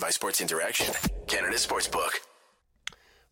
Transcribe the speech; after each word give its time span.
By 0.00 0.10
Sports 0.10 0.40
Interaction, 0.40 0.94
Canada 1.26 1.56
Sportsbook. 1.56 2.27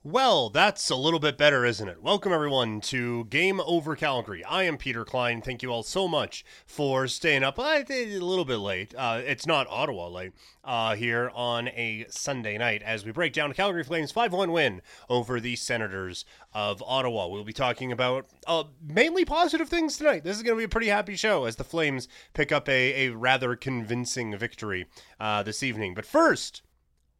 Well, 0.08 0.50
that's 0.50 0.88
a 0.88 0.94
little 0.94 1.18
bit 1.18 1.36
better, 1.36 1.64
isn't 1.64 1.88
it? 1.88 2.00
Welcome, 2.00 2.32
everyone, 2.32 2.80
to 2.82 3.24
Game 3.24 3.60
Over 3.60 3.96
Calgary. 3.96 4.44
I 4.44 4.62
am 4.62 4.76
Peter 4.78 5.04
Klein. 5.04 5.42
Thank 5.42 5.64
you 5.64 5.70
all 5.70 5.82
so 5.82 6.06
much 6.06 6.44
for 6.64 7.08
staying 7.08 7.42
up 7.42 7.58
a 7.58 7.82
little 8.20 8.44
bit 8.44 8.58
late. 8.58 8.94
Uh, 8.96 9.20
it's 9.24 9.48
not 9.48 9.66
Ottawa 9.68 10.06
late 10.06 10.32
uh, 10.62 10.94
here 10.94 11.32
on 11.34 11.66
a 11.70 12.06
Sunday 12.08 12.56
night 12.56 12.84
as 12.84 13.04
we 13.04 13.10
break 13.10 13.32
down 13.32 13.52
Calgary 13.52 13.82
Flames' 13.82 14.12
5 14.12 14.32
1 14.32 14.52
win 14.52 14.80
over 15.10 15.40
the 15.40 15.56
Senators 15.56 16.24
of 16.54 16.80
Ottawa. 16.86 17.26
We'll 17.26 17.42
be 17.42 17.52
talking 17.52 17.90
about 17.90 18.26
uh, 18.46 18.62
mainly 18.80 19.24
positive 19.24 19.68
things 19.68 19.98
tonight. 19.98 20.22
This 20.22 20.36
is 20.36 20.44
going 20.44 20.54
to 20.54 20.60
be 20.60 20.66
a 20.66 20.68
pretty 20.68 20.86
happy 20.86 21.16
show 21.16 21.46
as 21.46 21.56
the 21.56 21.64
Flames 21.64 22.06
pick 22.32 22.52
up 22.52 22.68
a, 22.68 23.08
a 23.08 23.10
rather 23.10 23.56
convincing 23.56 24.38
victory 24.38 24.86
uh, 25.18 25.42
this 25.42 25.64
evening. 25.64 25.94
But 25.94 26.06
first, 26.06 26.62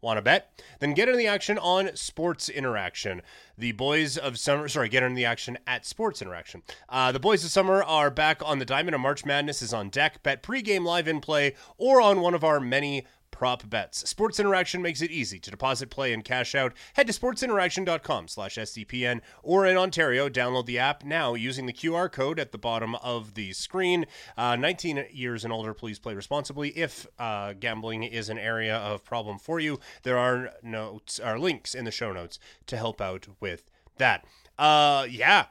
Want 0.03 0.19
to 0.19 0.23
bet? 0.23 0.61
Then 0.79 0.95
get 0.95 1.09
in 1.09 1.17
the 1.17 1.27
action 1.27 1.59
on 1.59 1.97
Sports 1.97 2.49
Interaction. 2.49 3.23
The 3.57 3.73
boys 3.73 4.19
of 4.19 4.39
summer, 4.39 4.69
sorry, 4.69 4.89
get 4.89 5.03
in 5.03 5.15
the 5.15 5.25
action 5.25 5.57
at 5.67 5.87
Sports 5.87 6.21
Interaction. 6.21 6.63
Uh, 6.89 7.13
the 7.13 7.21
boys 7.21 7.45
of 7.45 7.51
summer 7.51 7.83
are 7.83 8.11
back 8.11 8.43
on 8.45 8.59
the 8.59 8.67
diamond, 8.67 8.95
and 8.95 9.03
March 9.03 9.25
Madness 9.25 9.63
is 9.63 9.73
on 9.73 9.89
deck. 9.89 10.23
Bet 10.23 10.43
pregame 10.43 10.85
live 10.85 11.09
in 11.09 11.21
play 11.21 11.55
or 11.79 12.01
on 12.01 12.21
one 12.21 12.35
of 12.35 12.45
our 12.45 12.61
many 12.61 13.07
prop 13.37 13.69
bets. 13.69 14.09
Sports 14.09 14.41
Interaction 14.41 14.81
makes 14.81 15.03
it 15.03 15.11
easy 15.11 15.39
to 15.39 15.51
deposit, 15.51 15.91
play, 15.91 16.15
and 16.15 16.25
cash 16.25 16.55
out. 16.55 16.73
Head 16.95 17.07
to 17.07 17.13
sportsinteraction.com 17.13 18.29
slash 18.29 18.57
SDPN 18.57 19.21
or 19.43 19.67
in 19.67 19.77
Ontario, 19.77 20.31
download 20.31 20.65
the 20.65 20.79
app 20.79 21.05
now 21.05 21.35
using 21.35 21.67
the 21.67 21.73
QR 21.75 22.11
code 22.11 22.41
at 22.41 22.51
the 22.51 22.57
bottom 22.57 22.95
of 22.97 23.35
the 23.35 23.53
screen. 23.53 24.07
Uh, 24.39 24.57
19 24.57 25.05
years 25.13 25.45
and 25.45 25.53
older, 25.53 25.75
please 25.75 25.99
play 25.99 26.15
responsibly. 26.15 26.71
If 26.71 27.07
uh, 27.19 27.53
gambling 27.53 28.05
is 28.05 28.31
an 28.31 28.39
area 28.39 28.75
of 28.75 29.05
problem 29.05 29.39
for 29.39 29.61
you, 29.61 29.81
there 30.03 30.17
are 30.17 30.53
notes, 30.63 31.21
are 31.21 31.39
links 31.39 31.75
in 31.75 31.85
the 31.85 31.91
show 31.91 32.15
notes 32.15 32.39
to 32.69 32.79
help 32.79 33.03
out 33.03 33.27
with 33.39 33.71
that. 33.99 34.25
Uh, 34.59 35.07
yeah, 35.11 35.47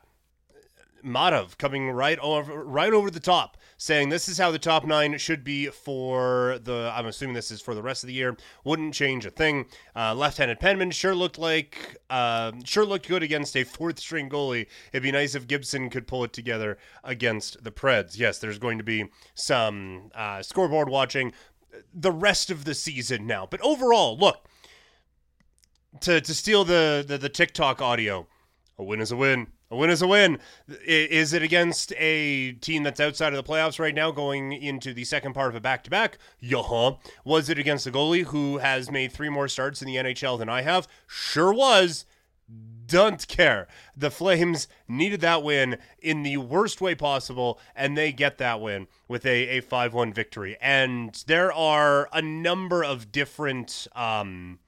Madov 1.06 1.58
coming 1.58 1.92
right 1.92 2.18
over 2.20 2.64
right 2.64 2.92
over 2.92 3.12
the 3.12 3.20
top, 3.20 3.58
saying 3.78 4.10
this 4.10 4.28
is 4.28 4.38
how 4.38 4.52
the 4.52 4.60
top 4.60 4.86
nine 4.86 5.18
should 5.18 5.44
be 5.44 5.68
for 5.68 6.60
the. 6.64 6.92
I'm 6.94 7.06
assuming 7.06 7.36
this 7.36 7.52
is 7.52 7.62
for 7.62 7.76
the 7.76 7.84
rest 7.84 8.04
of 8.04 8.08
the 8.08 8.14
year. 8.14 8.36
Wouldn't 8.64 8.94
change 8.94 9.26
a 9.26 9.30
thing. 9.30 9.66
Uh, 9.96 10.16
left-handed 10.16 10.60
penman 10.60 10.92
sure 10.92 11.14
looked 11.14 11.38
like 11.38 11.98
uh, 12.10 12.52
sure 12.64 12.86
looked 12.86 13.08
good 13.08 13.24
against 13.24 13.56
a 13.56 13.64
fourth-string 13.64 14.30
goalie. 14.30 14.68
It'd 14.92 15.04
be 15.04 15.12
nice 15.12 15.36
if 15.36 15.48
Gibson 15.48 15.90
could 15.90 16.08
pull 16.08 16.24
it 16.24 16.34
together 16.34 16.78
against 17.04 17.64
the 17.64 17.72
Preds. 17.72 18.18
Yes, 18.18 18.40
there's 18.40 18.60
going 18.60 18.78
to 18.80 18.84
be 18.84 19.06
some 19.36 20.10
uh, 20.16 20.42
scoreboard 20.42 20.90
watching 20.90 21.34
the 21.94 22.12
rest 22.12 22.50
of 22.50 22.66
the 22.66 22.74
season 22.74 23.28
now, 23.28 23.46
but 23.50 23.62
overall, 23.62 24.18
look 24.18 24.48
to 26.02 26.20
to 26.22 26.34
steal 26.34 26.66
the 26.66 27.04
the, 27.08 27.18
the 27.18 27.30
TikTok 27.30 27.82
audio. 27.82 28.28
A 28.78 28.84
win 28.84 29.00
is 29.00 29.12
a 29.12 29.16
win. 29.16 29.48
A 29.76 29.78
win 29.78 29.90
is 29.90 30.02
a 30.02 30.08
win. 30.08 30.40
Is 30.88 31.34
it 31.34 31.44
against 31.44 31.92
a 31.98 32.54
team 32.54 32.84
that's 32.84 33.02
outside 33.02 33.34
of 33.34 33.46
the 33.46 33.52
playoffs 33.52 33.78
right 33.78 33.94
now, 33.94 34.10
going 34.10 34.54
into 34.54 34.94
the 34.94 35.04
second 35.04 35.34
part 35.34 35.50
of 35.50 35.56
a 35.56 35.60
back 35.60 35.84
to 35.84 35.90
back? 35.90 36.18
Yeah. 36.40 36.92
Was 37.26 37.50
it 37.50 37.60
against 37.60 37.86
a 37.86 37.92
goalie 37.92 38.24
who 38.24 38.60
has 38.60 38.90
made 38.90 39.12
three 39.12 39.28
more 39.28 39.50
starts 39.50 39.82
in 39.82 39.88
the 39.90 39.98
NHL 39.98 40.40
than 40.40 40.48
I 40.48 40.62
have? 40.62 40.88
Sure 41.08 41.54
was. 41.54 42.06
Don't 42.86 43.28
care. 43.28 43.68
The 43.98 44.10
Flames 44.10 44.70
needed 44.88 45.20
that 45.22 45.44
win 45.44 45.78
in 46.00 46.24
the 46.24 46.38
worst 46.38 46.80
way 46.80 46.96
possible, 46.96 47.60
and 47.76 47.98
they 47.98 48.14
get 48.14 48.38
that 48.38 48.62
win 48.62 48.88
with 49.10 49.26
a, 49.26 49.58
a 49.58 49.62
5 49.62 49.94
1 49.94 50.14
victory. 50.14 50.56
And 50.62 51.22
there 51.28 51.52
are 51.52 52.08
a 52.14 52.22
number 52.22 52.82
of 52.82 53.12
different. 53.12 53.90
Um, 53.94 54.60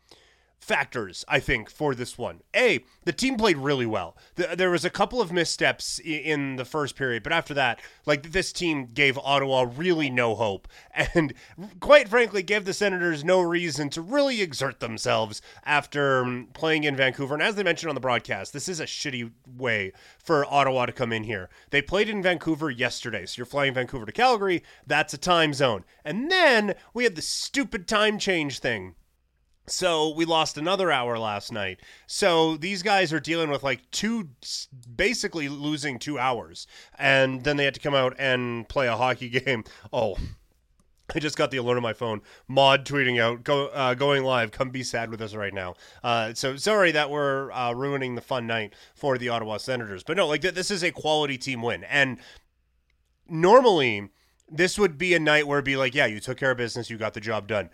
factors, 0.67 1.23
I 1.29 1.39
think, 1.39 1.69
for 1.69 1.95
this 1.95 2.17
one. 2.17 2.41
A, 2.53 2.83
the 3.05 3.13
team 3.13 3.37
played 3.37 3.55
really 3.55 3.85
well. 3.85 4.17
There 4.35 4.69
was 4.69 4.83
a 4.83 4.89
couple 4.89 5.21
of 5.21 5.31
missteps 5.31 5.97
in 5.97 6.57
the 6.57 6.65
first 6.65 6.97
period, 6.97 7.23
but 7.23 7.31
after 7.31 7.53
that, 7.53 7.79
like 8.05 8.31
this 8.33 8.51
team 8.51 8.89
gave 8.93 9.17
Ottawa 9.17 9.65
really 9.75 10.09
no 10.09 10.35
hope, 10.35 10.67
and 11.13 11.33
quite 11.79 12.09
frankly, 12.09 12.43
gave 12.43 12.65
the 12.65 12.73
Senators 12.73 13.23
no 13.23 13.39
reason 13.39 13.89
to 13.91 14.01
really 14.01 14.41
exert 14.41 14.81
themselves 14.81 15.41
after 15.63 16.23
um, 16.23 16.49
playing 16.53 16.83
in 16.83 16.97
Vancouver. 16.97 17.33
And 17.33 17.43
as 17.43 17.55
they 17.55 17.63
mentioned 17.63 17.89
on 17.89 17.95
the 17.95 18.01
broadcast, 18.01 18.51
this 18.51 18.67
is 18.67 18.81
a 18.81 18.85
shitty 18.85 19.31
way 19.57 19.93
for 20.19 20.45
Ottawa 20.53 20.85
to 20.85 20.91
come 20.91 21.13
in 21.13 21.23
here. 21.23 21.49
They 21.69 21.81
played 21.81 22.09
in 22.09 22.21
Vancouver 22.21 22.69
yesterday, 22.69 23.25
so 23.25 23.39
you're 23.39 23.45
flying 23.45 23.73
Vancouver 23.73 24.05
to 24.05 24.11
Calgary. 24.11 24.63
That's 24.85 25.13
a 25.13 25.17
time 25.17 25.53
zone, 25.53 25.85
and 26.03 26.29
then 26.29 26.75
we 26.93 27.05
had 27.05 27.15
the 27.15 27.21
stupid 27.21 27.87
time 27.87 28.19
change 28.19 28.59
thing 28.59 28.95
so 29.67 30.09
we 30.09 30.23
lost 30.23 30.57
another 30.57 30.91
hour 30.91 31.19
last 31.19 31.51
night. 31.51 31.81
So 32.07 32.55
these 32.55 32.81
guys 32.81 33.11
are 33.11 33.19
dealing 33.19 33.49
with 33.49 33.63
like 33.63 33.89
two, 33.91 34.29
basically 34.95 35.49
losing 35.49 35.99
two 35.99 36.17
hours. 36.17 36.67
And 36.97 37.43
then 37.43 37.57
they 37.57 37.65
had 37.65 37.73
to 37.73 37.79
come 37.81 37.93
out 37.93 38.15
and 38.17 38.67
play 38.69 38.87
a 38.87 38.95
hockey 38.95 39.29
game. 39.45 39.65
Oh, 39.91 40.17
I 41.13 41.19
just 41.19 41.37
got 41.37 41.51
the 41.51 41.57
alert 41.57 41.75
on 41.75 41.83
my 41.83 41.93
phone. 41.93 42.21
Mod 42.47 42.85
tweeting 42.85 43.21
out, 43.21 43.43
go, 43.43 43.67
uh, 43.67 43.93
going 43.93 44.23
live. 44.23 44.51
Come 44.51 44.69
be 44.69 44.83
sad 44.83 45.09
with 45.09 45.21
us 45.21 45.33
right 45.33 45.53
now. 45.53 45.75
Uh, 46.01 46.33
so 46.33 46.55
sorry 46.55 46.91
that 46.91 47.09
we're 47.09 47.51
uh, 47.51 47.73
ruining 47.73 48.15
the 48.15 48.21
fun 48.21 48.47
night 48.47 48.73
for 48.95 49.17
the 49.17 49.29
Ottawa 49.29 49.57
Senators. 49.57 50.03
But 50.03 50.17
no, 50.17 50.27
like 50.27 50.41
th- 50.41 50.53
this 50.53 50.71
is 50.71 50.83
a 50.83 50.91
quality 50.91 51.37
team 51.37 51.61
win. 51.61 51.83
And 51.85 52.19
normally 53.27 54.09
this 54.49 54.79
would 54.79 54.97
be 54.97 55.13
a 55.13 55.19
night 55.19 55.45
where 55.45 55.59
it'd 55.59 55.65
be 55.65 55.75
like, 55.75 55.93
yeah, 55.93 56.05
you 56.05 56.21
took 56.21 56.37
care 56.37 56.51
of 56.51 56.57
business, 56.57 56.89
you 56.89 56.97
got 56.97 57.13
the 57.13 57.19
job 57.19 57.47
done 57.47 57.69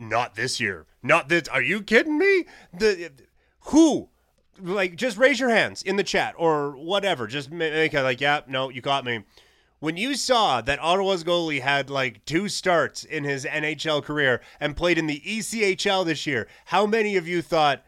not 0.00 0.34
this 0.34 0.60
year. 0.60 0.86
Not 1.02 1.28
this. 1.28 1.48
Are 1.48 1.62
you 1.62 1.82
kidding 1.82 2.18
me? 2.18 2.46
The 2.72 3.10
who? 3.66 4.08
Like, 4.60 4.96
just 4.96 5.16
raise 5.16 5.40
your 5.40 5.50
hands 5.50 5.82
in 5.82 5.96
the 5.96 6.04
chat 6.04 6.34
or 6.38 6.72
whatever. 6.72 7.26
Just 7.26 7.50
make 7.50 7.92
it 7.92 8.02
like, 8.02 8.20
yeah, 8.20 8.40
no, 8.46 8.68
you 8.68 8.80
got 8.80 9.04
me. 9.04 9.24
When 9.80 9.96
you 9.96 10.14
saw 10.14 10.60
that 10.62 10.78
Ottawa's 10.78 11.24
goalie 11.24 11.60
had 11.60 11.90
like 11.90 12.24
two 12.24 12.48
starts 12.48 13.04
in 13.04 13.24
his 13.24 13.44
NHL 13.44 14.02
career 14.02 14.40
and 14.60 14.76
played 14.76 14.96
in 14.96 15.06
the 15.06 15.20
ECHL 15.20 16.06
this 16.06 16.26
year, 16.26 16.46
how 16.66 16.86
many 16.86 17.16
of 17.16 17.28
you 17.28 17.42
thought, 17.42 17.84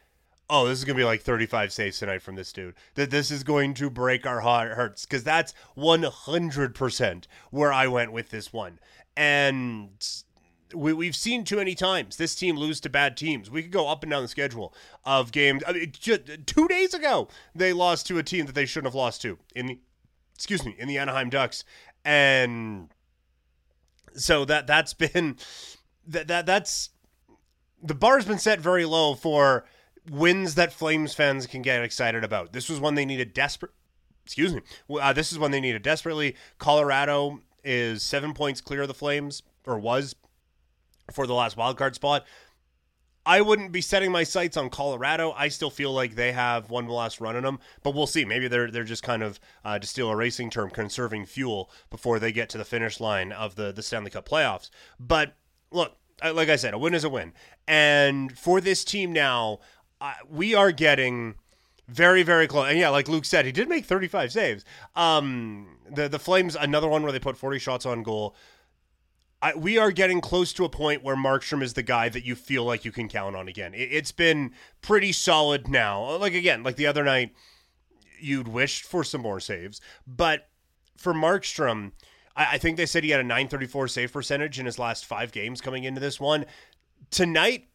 oh, 0.50 0.66
this 0.66 0.78
is 0.78 0.84
going 0.84 0.96
to 0.96 1.00
be 1.00 1.04
like 1.04 1.22
35 1.22 1.72
saves 1.72 1.98
tonight 1.98 2.20
from 2.20 2.34
this 2.34 2.52
dude. 2.52 2.74
That 2.94 3.10
this 3.10 3.30
is 3.30 3.44
going 3.44 3.74
to 3.74 3.88
break 3.88 4.26
our 4.26 4.40
hearts 4.40 5.06
because 5.06 5.24
that's 5.24 5.54
100% 5.76 7.24
where 7.50 7.72
I 7.72 7.86
went 7.86 8.12
with 8.12 8.30
this 8.30 8.52
one. 8.52 8.78
And 9.16 10.06
we, 10.74 10.92
we've 10.92 11.16
seen 11.16 11.44
too 11.44 11.56
many 11.56 11.74
times 11.74 12.16
this 12.16 12.34
team 12.34 12.56
lose 12.56 12.80
to 12.80 12.90
bad 12.90 13.16
teams. 13.16 13.50
We 13.50 13.62
could 13.62 13.72
go 13.72 13.88
up 13.88 14.02
and 14.02 14.10
down 14.10 14.22
the 14.22 14.28
schedule 14.28 14.74
of 15.04 15.32
games. 15.32 15.62
I 15.66 15.72
mean, 15.72 15.92
just 15.92 16.22
two 16.46 16.68
days 16.68 16.94
ago, 16.94 17.28
they 17.54 17.72
lost 17.72 18.06
to 18.08 18.18
a 18.18 18.22
team 18.22 18.46
that 18.46 18.54
they 18.54 18.66
shouldn't 18.66 18.86
have 18.86 18.94
lost 18.94 19.22
to 19.22 19.38
in 19.54 19.66
the, 19.66 19.78
excuse 20.34 20.64
me, 20.64 20.74
in 20.78 20.88
the 20.88 20.98
Anaheim 20.98 21.30
Ducks, 21.30 21.64
and 22.04 22.88
so 24.14 24.44
that 24.44 24.66
that's 24.66 24.94
been 24.94 25.36
that 26.06 26.28
that 26.28 26.46
that's 26.46 26.90
the 27.82 27.94
bar's 27.94 28.24
been 28.24 28.38
set 28.38 28.60
very 28.60 28.84
low 28.84 29.14
for 29.14 29.66
wins 30.10 30.54
that 30.54 30.72
Flames 30.72 31.14
fans 31.14 31.46
can 31.46 31.62
get 31.62 31.82
excited 31.82 32.24
about. 32.24 32.52
This 32.52 32.68
was 32.68 32.80
one 32.80 32.94
they 32.94 33.04
needed 33.04 33.34
desperate. 33.34 33.72
Excuse 34.24 34.54
me. 34.54 34.62
Uh, 34.90 35.12
this 35.12 35.30
is 35.30 35.38
one 35.38 35.52
they 35.52 35.60
needed 35.60 35.82
desperately. 35.82 36.34
Colorado 36.58 37.40
is 37.62 38.02
seven 38.02 38.34
points 38.34 38.60
clear 38.60 38.82
of 38.82 38.88
the 38.88 38.94
Flames, 38.94 39.42
or 39.64 39.78
was 39.78 40.14
for 41.12 41.26
the 41.26 41.34
last 41.34 41.56
wildcard 41.56 41.94
spot. 41.94 42.24
I 43.26 43.40
wouldn't 43.40 43.72
be 43.72 43.80
setting 43.80 44.12
my 44.12 44.22
sights 44.22 44.56
on 44.56 44.70
Colorado. 44.70 45.32
I 45.32 45.48
still 45.48 45.68
feel 45.68 45.92
like 45.92 46.14
they 46.14 46.30
have 46.30 46.70
one 46.70 46.86
last 46.86 47.20
run 47.20 47.34
in 47.34 47.42
them, 47.42 47.58
but 47.82 47.92
we'll 47.92 48.06
see. 48.06 48.24
Maybe 48.24 48.46
they're 48.46 48.70
they're 48.70 48.84
just 48.84 49.02
kind 49.02 49.24
of 49.24 49.40
uh, 49.64 49.80
to 49.80 49.86
steal 49.86 50.08
a 50.08 50.16
racing 50.16 50.48
term, 50.50 50.70
conserving 50.70 51.26
fuel 51.26 51.68
before 51.90 52.20
they 52.20 52.30
get 52.30 52.48
to 52.50 52.58
the 52.58 52.64
finish 52.64 53.00
line 53.00 53.32
of 53.32 53.56
the 53.56 53.72
the 53.72 53.82
Stanley 53.82 54.12
Cup 54.12 54.28
playoffs. 54.28 54.70
But 55.00 55.34
look, 55.72 55.96
like 56.22 56.48
I 56.48 56.54
said, 56.54 56.72
a 56.72 56.78
win 56.78 56.94
is 56.94 57.02
a 57.02 57.10
win, 57.10 57.32
and 57.66 58.38
for 58.38 58.60
this 58.60 58.84
team 58.84 59.12
now, 59.12 59.58
we 60.30 60.54
are 60.54 60.70
getting 60.70 61.34
very 61.88 62.22
very 62.22 62.46
close. 62.46 62.68
And 62.68 62.78
yeah, 62.78 62.90
like 62.90 63.08
Luke 63.08 63.24
said, 63.24 63.44
he 63.44 63.50
did 63.50 63.68
make 63.68 63.86
35 63.86 64.30
saves. 64.30 64.64
Um, 64.94 65.78
the 65.90 66.08
the 66.08 66.20
Flames, 66.20 66.54
another 66.54 66.88
one 66.88 67.02
where 67.02 67.10
they 67.10 67.18
put 67.18 67.36
40 67.36 67.58
shots 67.58 67.86
on 67.86 68.04
goal. 68.04 68.36
I, 69.46 69.54
we 69.54 69.78
are 69.78 69.92
getting 69.92 70.20
close 70.20 70.52
to 70.54 70.64
a 70.64 70.68
point 70.68 71.04
where 71.04 71.14
Markstrom 71.14 71.62
is 71.62 71.74
the 71.74 71.84
guy 71.84 72.08
that 72.08 72.24
you 72.24 72.34
feel 72.34 72.64
like 72.64 72.84
you 72.84 72.90
can 72.90 73.08
count 73.08 73.36
on 73.36 73.46
again. 73.46 73.74
It, 73.74 73.90
it's 73.92 74.10
been 74.10 74.50
pretty 74.82 75.12
solid 75.12 75.68
now. 75.68 76.16
Like 76.16 76.34
again, 76.34 76.64
like 76.64 76.74
the 76.74 76.88
other 76.88 77.04
night, 77.04 77.32
you'd 78.18 78.48
wished 78.48 78.84
for 78.84 79.04
some 79.04 79.20
more 79.20 79.38
saves, 79.38 79.80
but 80.04 80.48
for 80.96 81.14
Markstrom, 81.14 81.92
I, 82.34 82.54
I 82.54 82.58
think 82.58 82.76
they 82.76 82.86
said 82.86 83.04
he 83.04 83.10
had 83.10 83.20
a 83.20 83.24
934 83.24 83.86
save 83.86 84.12
percentage 84.12 84.58
in 84.58 84.66
his 84.66 84.80
last 84.80 85.06
five 85.06 85.30
games 85.30 85.60
coming 85.60 85.84
into 85.84 86.00
this 86.00 86.18
one. 86.18 86.44
Tonight, 87.12 87.68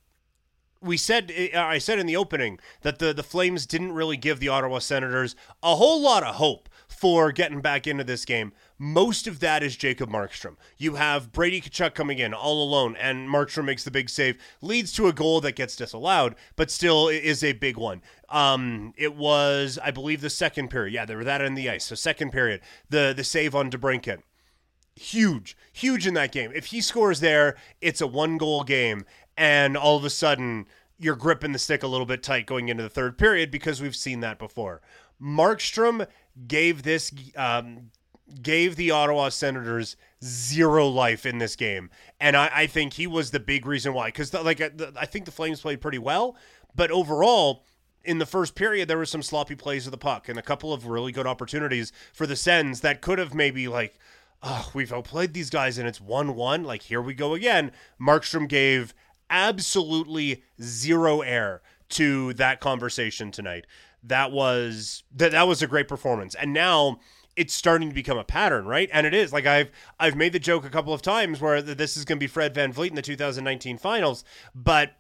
we 0.81 0.97
said 0.97 1.31
I 1.55 1.77
said 1.77 1.99
in 1.99 2.05
the 2.05 2.17
opening 2.17 2.59
that 2.81 2.99
the 2.99 3.13
the 3.13 3.23
Flames 3.23 3.65
didn't 3.65 3.93
really 3.93 4.17
give 4.17 4.41
the 4.41 4.49
Ottawa 4.49 4.79
Senators 4.79 5.37
a 5.63 5.75
whole 5.75 6.01
lot 6.01 6.23
of 6.23 6.35
hope 6.35 6.67
for 6.91 7.31
getting 7.31 7.61
back 7.61 7.87
into 7.87 8.03
this 8.03 8.25
game. 8.25 8.51
Most 8.77 9.25
of 9.25 9.39
that 9.39 9.63
is 9.63 9.75
Jacob 9.75 10.09
Markstrom. 10.09 10.57
You 10.77 10.95
have 10.95 11.31
Brady 11.31 11.61
Tkachuk 11.61 11.93
coming 11.93 12.19
in 12.19 12.33
all 12.33 12.63
alone, 12.63 12.95
and 12.97 13.29
Markstrom 13.29 13.65
makes 13.65 13.83
the 13.83 13.91
big 13.91 14.09
save, 14.09 14.37
leads 14.61 14.91
to 14.93 15.07
a 15.07 15.13
goal 15.13 15.41
that 15.41 15.55
gets 15.55 15.75
disallowed, 15.75 16.35
but 16.55 16.69
still 16.69 17.07
is 17.07 17.43
a 17.43 17.53
big 17.53 17.77
one. 17.77 18.01
Um, 18.29 18.93
it 18.97 19.15
was, 19.15 19.79
I 19.83 19.91
believe, 19.91 20.21
the 20.21 20.29
second 20.29 20.69
period. 20.69 20.93
Yeah, 20.93 21.05
they 21.05 21.15
were 21.15 21.23
that 21.23 21.41
in 21.41 21.55
the 21.55 21.69
ice. 21.69 21.85
So 21.85 21.95
second 21.95 22.31
period, 22.31 22.61
the 22.89 23.13
the 23.15 23.23
save 23.23 23.55
on 23.55 23.71
DeBrincat 23.71 24.21
huge, 24.95 25.57
huge 25.71 26.05
in 26.05 26.13
that 26.15 26.31
game. 26.31 26.51
If 26.53 26.67
he 26.67 26.81
scores 26.81 27.21
there, 27.21 27.55
it's 27.79 28.01
a 28.01 28.07
one 28.07 28.37
goal 28.37 28.63
game, 28.63 29.05
and 29.37 29.77
all 29.77 29.97
of 29.97 30.03
a 30.03 30.09
sudden 30.09 30.67
you're 30.99 31.15
gripping 31.15 31.51
the 31.51 31.59
stick 31.59 31.81
a 31.81 31.87
little 31.87 32.05
bit 32.05 32.21
tight 32.21 32.45
going 32.45 32.69
into 32.69 32.83
the 32.83 32.89
third 32.89 33.17
period 33.17 33.49
because 33.49 33.81
we've 33.81 33.95
seen 33.95 34.19
that 34.19 34.37
before. 34.37 34.81
Markstrom 35.21 36.07
gave 36.47 36.83
this 36.83 37.11
um, 37.35 37.91
gave 38.41 38.75
the 38.75 38.91
Ottawa 38.91 39.29
Senators 39.29 39.95
zero 40.23 40.87
life 40.87 41.25
in 41.25 41.37
this 41.37 41.55
game, 41.55 41.89
and 42.19 42.35
I, 42.35 42.51
I 42.53 42.67
think 42.67 42.93
he 42.93 43.07
was 43.07 43.31
the 43.31 43.39
big 43.39 43.65
reason 43.65 43.93
why. 43.93 44.07
Because 44.07 44.33
like 44.33 44.61
I 44.61 45.05
think 45.05 45.25
the 45.25 45.31
Flames 45.31 45.61
played 45.61 45.81
pretty 45.81 45.99
well, 45.99 46.35
but 46.75 46.91
overall. 46.91 47.65
In 48.03 48.17
the 48.17 48.25
first 48.25 48.55
period, 48.55 48.87
there 48.87 48.97
were 48.97 49.05
some 49.05 49.21
sloppy 49.21 49.53
plays 49.53 49.85
of 49.85 49.91
the 49.91 49.97
puck 49.97 50.27
and 50.27 50.39
a 50.39 50.41
couple 50.41 50.73
of 50.73 50.87
really 50.87 51.11
good 51.11 51.27
opportunities 51.27 51.93
for 52.11 52.25
the 52.25 52.35
Sens 52.35 52.81
that 52.81 52.99
could 52.99 53.19
have 53.19 53.35
maybe 53.35 53.67
like 53.67 53.99
oh, 54.43 54.71
we've 54.73 54.91
outplayed 54.91 55.33
these 55.33 55.49
guys 55.49 55.77
and 55.77 55.87
it's 55.87 56.01
1 56.01 56.35
1. 56.35 56.63
Like, 56.63 56.83
here 56.83 57.01
we 57.01 57.13
go 57.13 57.33
again. 57.33 57.71
Markstrom 57.99 58.47
gave 58.47 58.93
absolutely 59.29 60.43
zero 60.61 61.21
air 61.21 61.61
to 61.89 62.33
that 62.33 62.59
conversation 62.59 63.31
tonight. 63.31 63.65
That 64.03 64.31
was 64.31 65.03
that 65.15 65.31
that 65.31 65.47
was 65.47 65.61
a 65.61 65.67
great 65.67 65.87
performance. 65.87 66.35
And 66.35 66.53
now 66.53 66.99
it's 67.35 67.53
starting 67.53 67.89
to 67.89 67.95
become 67.95 68.17
a 68.17 68.23
pattern, 68.23 68.65
right? 68.65 68.89
And 68.91 69.07
it 69.07 69.13
is. 69.13 69.31
Like 69.31 69.45
I've 69.45 69.71
I've 69.99 70.15
made 70.15 70.33
the 70.33 70.39
joke 70.39 70.65
a 70.65 70.69
couple 70.69 70.93
of 70.93 71.01
times 71.01 71.39
where 71.39 71.61
this 71.61 71.95
is 71.95 72.05
going 72.05 72.17
to 72.17 72.23
be 72.23 72.27
Fred 72.27 72.53
VanVleet 72.53 72.89
in 72.89 72.95
the 72.95 73.01
2019 73.01 73.77
finals, 73.77 74.23
but 74.53 74.93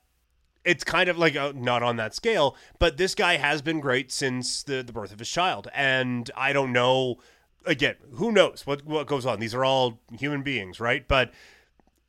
it's 0.63 0.83
kind 0.83 1.09
of 1.09 1.17
like 1.17 1.35
uh, 1.35 1.53
not 1.55 1.81
on 1.81 1.95
that 1.95 2.13
scale, 2.13 2.55
but 2.77 2.97
this 2.97 3.15
guy 3.15 3.37
has 3.37 3.61
been 3.61 3.79
great 3.79 4.11
since 4.11 4.63
the 4.63 4.83
the 4.83 4.93
birth 4.93 5.11
of 5.11 5.19
his 5.19 5.29
child. 5.29 5.67
And 5.73 6.29
I 6.35 6.53
don't 6.53 6.71
know 6.71 7.17
again, 7.65 7.95
who 8.13 8.31
knows 8.31 8.65
what 8.65 8.85
what 8.85 9.07
goes 9.07 9.25
on? 9.25 9.39
These 9.39 9.55
are 9.55 9.65
all 9.65 9.99
human 10.17 10.43
beings, 10.43 10.79
right? 10.79 11.07
But 11.07 11.31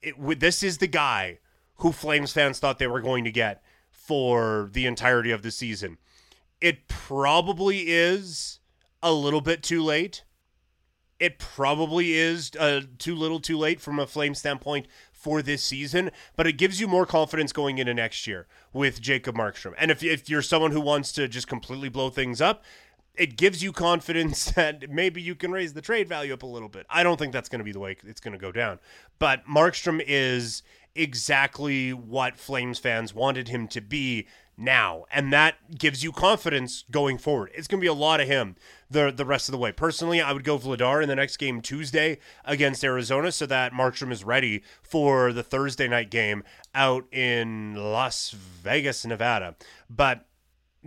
it, 0.02 0.40
this 0.40 0.62
is 0.62 0.78
the 0.78 0.86
guy 0.86 1.38
who 1.76 1.92
Flames 1.92 2.32
fans 2.32 2.58
thought 2.58 2.78
they 2.78 2.86
were 2.86 3.00
going 3.00 3.24
to 3.24 3.32
get 3.32 3.62
for 3.90 4.68
the 4.72 4.86
entirety 4.86 5.30
of 5.30 5.42
the 5.42 5.50
season. 5.50 5.98
It 6.62 6.86
probably 6.86 7.88
is 7.88 8.60
a 9.02 9.12
little 9.12 9.40
bit 9.40 9.64
too 9.64 9.82
late. 9.82 10.22
It 11.18 11.40
probably 11.40 12.12
is 12.12 12.52
uh, 12.58 12.82
too 12.98 13.16
little, 13.16 13.40
too 13.40 13.58
late 13.58 13.80
from 13.80 13.98
a 13.98 14.06
Flame 14.06 14.36
standpoint 14.36 14.86
for 15.12 15.42
this 15.42 15.64
season, 15.64 16.12
but 16.36 16.46
it 16.46 16.52
gives 16.52 16.80
you 16.80 16.86
more 16.86 17.04
confidence 17.04 17.52
going 17.52 17.78
into 17.78 17.92
next 17.92 18.28
year 18.28 18.46
with 18.72 19.00
Jacob 19.00 19.34
Markstrom. 19.34 19.74
And 19.76 19.90
if, 19.90 20.04
if 20.04 20.30
you're 20.30 20.40
someone 20.40 20.70
who 20.70 20.80
wants 20.80 21.10
to 21.12 21.26
just 21.26 21.48
completely 21.48 21.88
blow 21.88 22.10
things 22.10 22.40
up, 22.40 22.62
it 23.16 23.36
gives 23.36 23.60
you 23.60 23.72
confidence 23.72 24.44
that 24.52 24.88
maybe 24.88 25.20
you 25.20 25.34
can 25.34 25.50
raise 25.50 25.72
the 25.72 25.82
trade 25.82 26.08
value 26.08 26.32
up 26.32 26.44
a 26.44 26.46
little 26.46 26.68
bit. 26.68 26.86
I 26.88 27.02
don't 27.02 27.18
think 27.18 27.32
that's 27.32 27.48
going 27.48 27.58
to 27.58 27.64
be 27.64 27.72
the 27.72 27.80
way 27.80 27.96
it's 28.04 28.20
going 28.20 28.32
to 28.32 28.38
go 28.38 28.52
down. 28.52 28.78
But 29.18 29.44
Markstrom 29.46 30.00
is 30.06 30.62
exactly 30.94 31.92
what 31.92 32.36
Flames 32.36 32.78
fans 32.78 33.12
wanted 33.12 33.48
him 33.48 33.66
to 33.68 33.80
be 33.80 34.28
now, 34.62 35.04
and 35.10 35.32
that 35.32 35.76
gives 35.76 36.02
you 36.02 36.12
confidence 36.12 36.84
going 36.90 37.18
forward. 37.18 37.50
It's 37.54 37.66
going 37.66 37.80
to 37.80 37.84
be 37.84 37.88
a 37.88 37.92
lot 37.92 38.20
of 38.20 38.28
him 38.28 38.56
the 38.90 39.10
the 39.10 39.24
rest 39.24 39.48
of 39.48 39.52
the 39.52 39.58
way. 39.58 39.72
Personally, 39.72 40.20
I 40.20 40.32
would 40.32 40.44
go 40.44 40.58
Vladar 40.58 41.02
in 41.02 41.08
the 41.08 41.16
next 41.16 41.38
game 41.38 41.60
Tuesday 41.60 42.18
against 42.44 42.84
Arizona 42.84 43.32
so 43.32 43.46
that 43.46 43.72
Markstrom 43.72 44.12
is 44.12 44.24
ready 44.24 44.62
for 44.82 45.32
the 45.32 45.42
Thursday 45.42 45.88
night 45.88 46.10
game 46.10 46.44
out 46.74 47.04
in 47.12 47.74
Las 47.74 48.30
Vegas, 48.30 49.04
Nevada. 49.04 49.56
But 49.90 50.26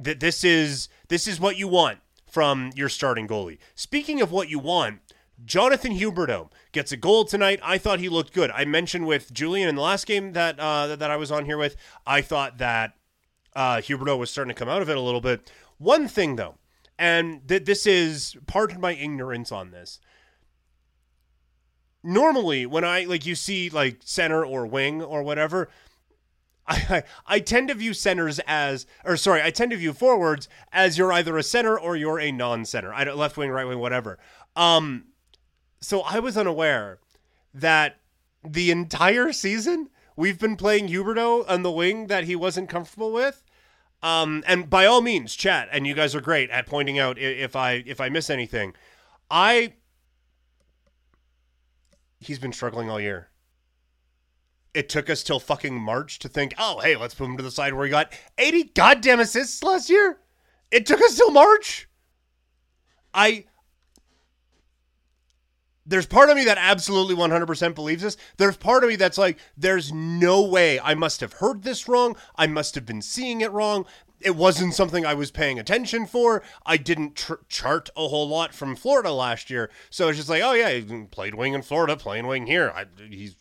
th- 0.02 0.20
this 0.20 0.44
is 0.44 0.88
this 1.10 1.28
is 1.28 1.40
what 1.40 1.58
you 1.58 1.68
want 1.68 2.00
from 2.30 2.72
your 2.76 2.90
starting 2.90 3.28
goalie. 3.28 3.58
Speaking 3.76 4.22
of 4.22 4.32
what 4.32 4.50
you 4.50 4.60
want, 4.60 5.00
Jonathan 5.44 5.98
Huberdeau 5.98 6.50
gets 6.72 6.92
a 6.92 6.98
goal 6.98 7.26
tonight. 7.26 7.60
I 7.64 7.78
thought 7.78 8.00
he 8.00 8.10
looked 8.10 8.34
good. 8.34 8.52
I 8.52 8.66
mentioned 8.66 9.08
with 9.08 9.34
Julian 9.34 9.68
in 9.68 9.76
the 9.76 9.82
last 9.82 10.06
game 10.06 10.34
that 10.34 10.60
uh, 10.60 10.96
that 10.96 11.12
I 11.12 11.18
was 11.18 11.32
on 11.32 11.46
here 11.46 11.58
with. 11.58 11.76
I 12.06 12.22
thought 12.22 12.58
that 12.60 12.94
uh, 13.56 13.78
Huberdeau 13.78 14.18
was 14.18 14.30
starting 14.30 14.54
to 14.54 14.60
come 14.60 14.70
out 14.70 14.82
of 14.82 14.90
it 14.90 14.98
a 14.98 15.02
little 15.02 15.22
bit. 15.22 15.52
One 15.78 16.08
thing 16.08 16.36
though, 16.36 16.56
and 16.98 17.48
th- 17.48 17.66
this 17.66 17.86
is 17.86 18.36
pardon 18.48 18.80
my 18.82 18.94
ignorance 18.94 19.52
on 19.52 19.72
this. 19.72 20.00
Normally, 22.04 22.66
when 22.66 22.84
I 22.84 23.06
like 23.06 23.26
you 23.26 23.36
see 23.36 23.70
like 23.70 23.98
center 24.04 24.46
or 24.46 24.66
wing 24.68 25.02
or 25.02 25.24
whatever, 25.24 25.70
I, 26.68 27.04
I 27.28 27.40
tend 27.40 27.68
to 27.68 27.76
view 27.76 27.94
centers 27.94 28.40
as, 28.48 28.86
or 29.04 29.18
sorry, 29.18 29.42
I 29.42 29.52
tend 29.52 29.72
to 29.72 29.78
view 29.78 29.94
forwards 29.94 30.50
as 30.72 30.98
you're 30.98 31.14
either 31.14 31.38
a 31.38 31.44
center 31.44 31.80
or 31.80 31.96
you're 31.96 32.20
a 32.20 32.32
non-center. 32.32 32.94
I 32.94 33.04
don't 33.04 33.18
left 33.18 33.38
wing, 33.38 33.52
right 33.52 33.66
wing, 33.68 33.80
whatever. 33.80 34.18
Um, 34.56 35.06
so 35.80 36.02
I 36.02 36.20
was 36.20 36.38
unaware 36.38 37.00
that 37.54 37.98
the 38.44 38.72
entire 38.72 39.32
season 39.32 39.90
we've 40.16 40.40
been 40.40 40.56
playing 40.56 40.88
Huberdeau 40.88 41.48
on 41.48 41.62
the 41.62 41.72
wing 41.72 42.08
that 42.08 42.24
he 42.24 42.36
wasn't 42.36 42.70
comfortable 42.70 43.12
with. 43.12 43.44
Um, 44.04 44.44
and 44.46 44.70
by 44.70 44.86
all 44.86 45.02
means, 45.02 45.36
chat, 45.36 45.68
and 45.72 45.88
you 45.88 45.94
guys 45.94 46.14
are 46.14 46.22
great 46.22 46.50
at 46.52 46.68
pointing 46.68 47.00
out 47.00 47.18
if 47.18 47.56
I 47.56 47.84
if 47.86 48.00
I 48.00 48.10
miss 48.10 48.30
anything. 48.30 48.74
I 49.32 49.74
he's 52.20 52.40
been 52.40 52.54
struggling 52.54 52.90
all 52.90 53.00
year 53.00 53.30
it 54.76 54.90
took 54.90 55.10
us 55.10 55.24
till 55.24 55.40
fucking 55.40 55.74
March 55.74 56.20
to 56.20 56.28
think, 56.28 56.54
oh, 56.58 56.80
hey, 56.82 56.98
let's 56.98 57.16
put 57.16 57.26
him 57.26 57.38
to 57.38 57.44
the 57.44 57.50
side 57.50 57.74
where 57.74 57.86
he 57.86 57.90
got 57.90 58.12
80 58.38 58.66
goddamn 58.76 59.22
assists 59.22 59.64
last 59.64 59.90
year. 59.90 60.20
It 60.70 60.86
took 60.86 61.00
us 61.02 61.16
till 61.16 61.32
March. 61.32 61.88
I. 63.14 63.46
There's 65.86 66.06
part 66.06 66.30
of 66.30 66.36
me 66.36 66.46
that 66.46 66.58
absolutely 66.60 67.16
100% 67.16 67.76
believes 67.76 68.02
this. 68.02 68.18
There's 68.38 68.58
part 68.58 68.84
of 68.84 68.90
me 68.90 68.96
that's 68.96 69.18
like, 69.18 69.38
there's 69.56 69.94
no 69.94 70.42
way 70.44 70.80
I 70.80 70.96
must 70.96 71.22
have 71.22 71.34
heard 71.34 71.64
this 71.64 71.88
wrong. 71.88 72.16
I 72.36 72.48
must 72.48 72.76
have 72.76 72.86
been 72.86 73.02
seeing 73.02 73.42
it 73.42 73.52
wrong 73.52 73.86
it 74.26 74.36
wasn't 74.36 74.74
something 74.74 75.06
I 75.06 75.14
was 75.14 75.30
paying 75.30 75.60
attention 75.60 76.08
for. 76.08 76.42
I 76.66 76.78
didn't 76.78 77.16
tr- 77.16 77.36
chart 77.48 77.92
a 77.96 78.08
whole 78.08 78.28
lot 78.28 78.56
from 78.56 78.76
Florida 78.76 79.12
last 79.12 79.52
year, 79.52 79.70
so 79.92 80.10
it's 80.10 80.18
just 80.18 80.30
like, 80.30 80.42
oh 80.44 80.54
yeah, 80.54 80.72
he 80.72 81.04
played 81.06 81.36
wing 81.36 81.54
in 81.54 81.62
Florida, 81.62 81.96
playing 81.96 82.26
wing 82.26 82.48
here. 82.48 82.74
I, 82.76 82.86
he's 83.08 83.36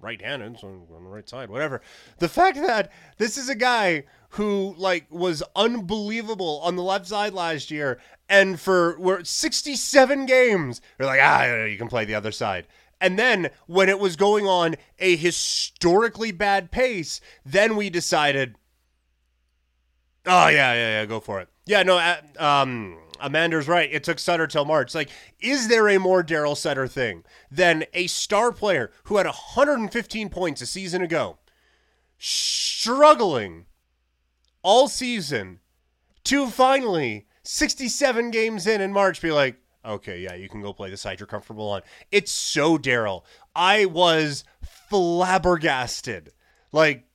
right-handed, 0.00 0.60
so 0.60 0.86
on 0.94 1.02
the 1.02 1.10
right 1.10 1.28
side, 1.28 1.50
whatever. 1.50 1.82
The 2.20 2.28
fact 2.28 2.56
that 2.58 2.92
this 3.18 3.36
is 3.36 3.48
a 3.48 3.56
guy 3.56 4.04
who 4.30 4.76
like 4.78 5.06
was 5.10 5.42
unbelievable 5.56 6.60
on 6.62 6.76
the 6.76 6.84
left 6.84 7.08
side 7.08 7.34
last 7.34 7.72
year, 7.72 7.98
and 8.28 8.60
for 8.60 8.96
we're 9.00 9.24
67 9.24 10.26
games, 10.26 10.80
they're 10.96 11.06
like, 11.08 11.20
ah, 11.20 11.64
you 11.64 11.76
can 11.76 11.88
play 11.88 12.04
the 12.04 12.14
other 12.14 12.32
side. 12.32 12.68
And 13.00 13.18
then 13.18 13.50
when 13.66 13.88
it 13.88 13.98
was 13.98 14.14
going 14.14 14.46
on 14.46 14.76
a 15.00 15.16
historically 15.16 16.30
bad 16.30 16.70
pace, 16.70 17.20
then 17.44 17.74
we 17.74 17.90
decided 17.90 18.54
Oh 20.28 20.48
yeah, 20.48 20.74
yeah, 20.74 21.00
yeah. 21.00 21.06
Go 21.06 21.20
for 21.20 21.40
it. 21.40 21.48
Yeah, 21.66 21.82
no. 21.82 21.98
Uh, 21.98 22.16
um, 22.38 22.98
Amanda's 23.20 23.66
right. 23.66 23.90
It 23.92 24.04
took 24.04 24.18
Sutter 24.18 24.46
till 24.46 24.64
March. 24.64 24.94
Like, 24.94 25.10
is 25.40 25.68
there 25.68 25.88
a 25.88 25.98
more 25.98 26.22
Daryl 26.22 26.56
Sutter 26.56 26.86
thing 26.86 27.24
than 27.50 27.84
a 27.94 28.06
star 28.06 28.52
player 28.52 28.92
who 29.04 29.16
had 29.16 29.26
115 29.26 30.28
points 30.28 30.60
a 30.60 30.66
season 30.66 31.02
ago, 31.02 31.38
struggling 32.18 33.66
all 34.62 34.86
season, 34.86 35.60
to 36.24 36.48
finally 36.48 37.26
67 37.42 38.30
games 38.30 38.66
in 38.66 38.80
in 38.82 38.92
March 38.92 39.22
be 39.22 39.32
like, 39.32 39.56
okay, 39.84 40.20
yeah, 40.20 40.34
you 40.34 40.48
can 40.48 40.60
go 40.60 40.72
play 40.74 40.90
the 40.90 40.96
side 40.96 41.18
you're 41.18 41.26
comfortable 41.26 41.70
on. 41.70 41.82
It's 42.12 42.30
so 42.30 42.76
Daryl. 42.76 43.24
I 43.56 43.86
was 43.86 44.44
flabbergasted. 44.90 46.32
Like 46.70 47.07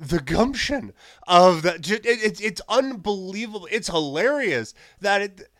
the 0.00 0.18
gumption 0.18 0.94
of 1.28 1.62
that. 1.62 1.88
It, 1.88 2.06
it, 2.06 2.40
it's 2.40 2.62
unbelievable. 2.68 3.68
It's 3.70 3.88
hilarious 3.88 4.74
that 5.00 5.20
it, 5.20 5.50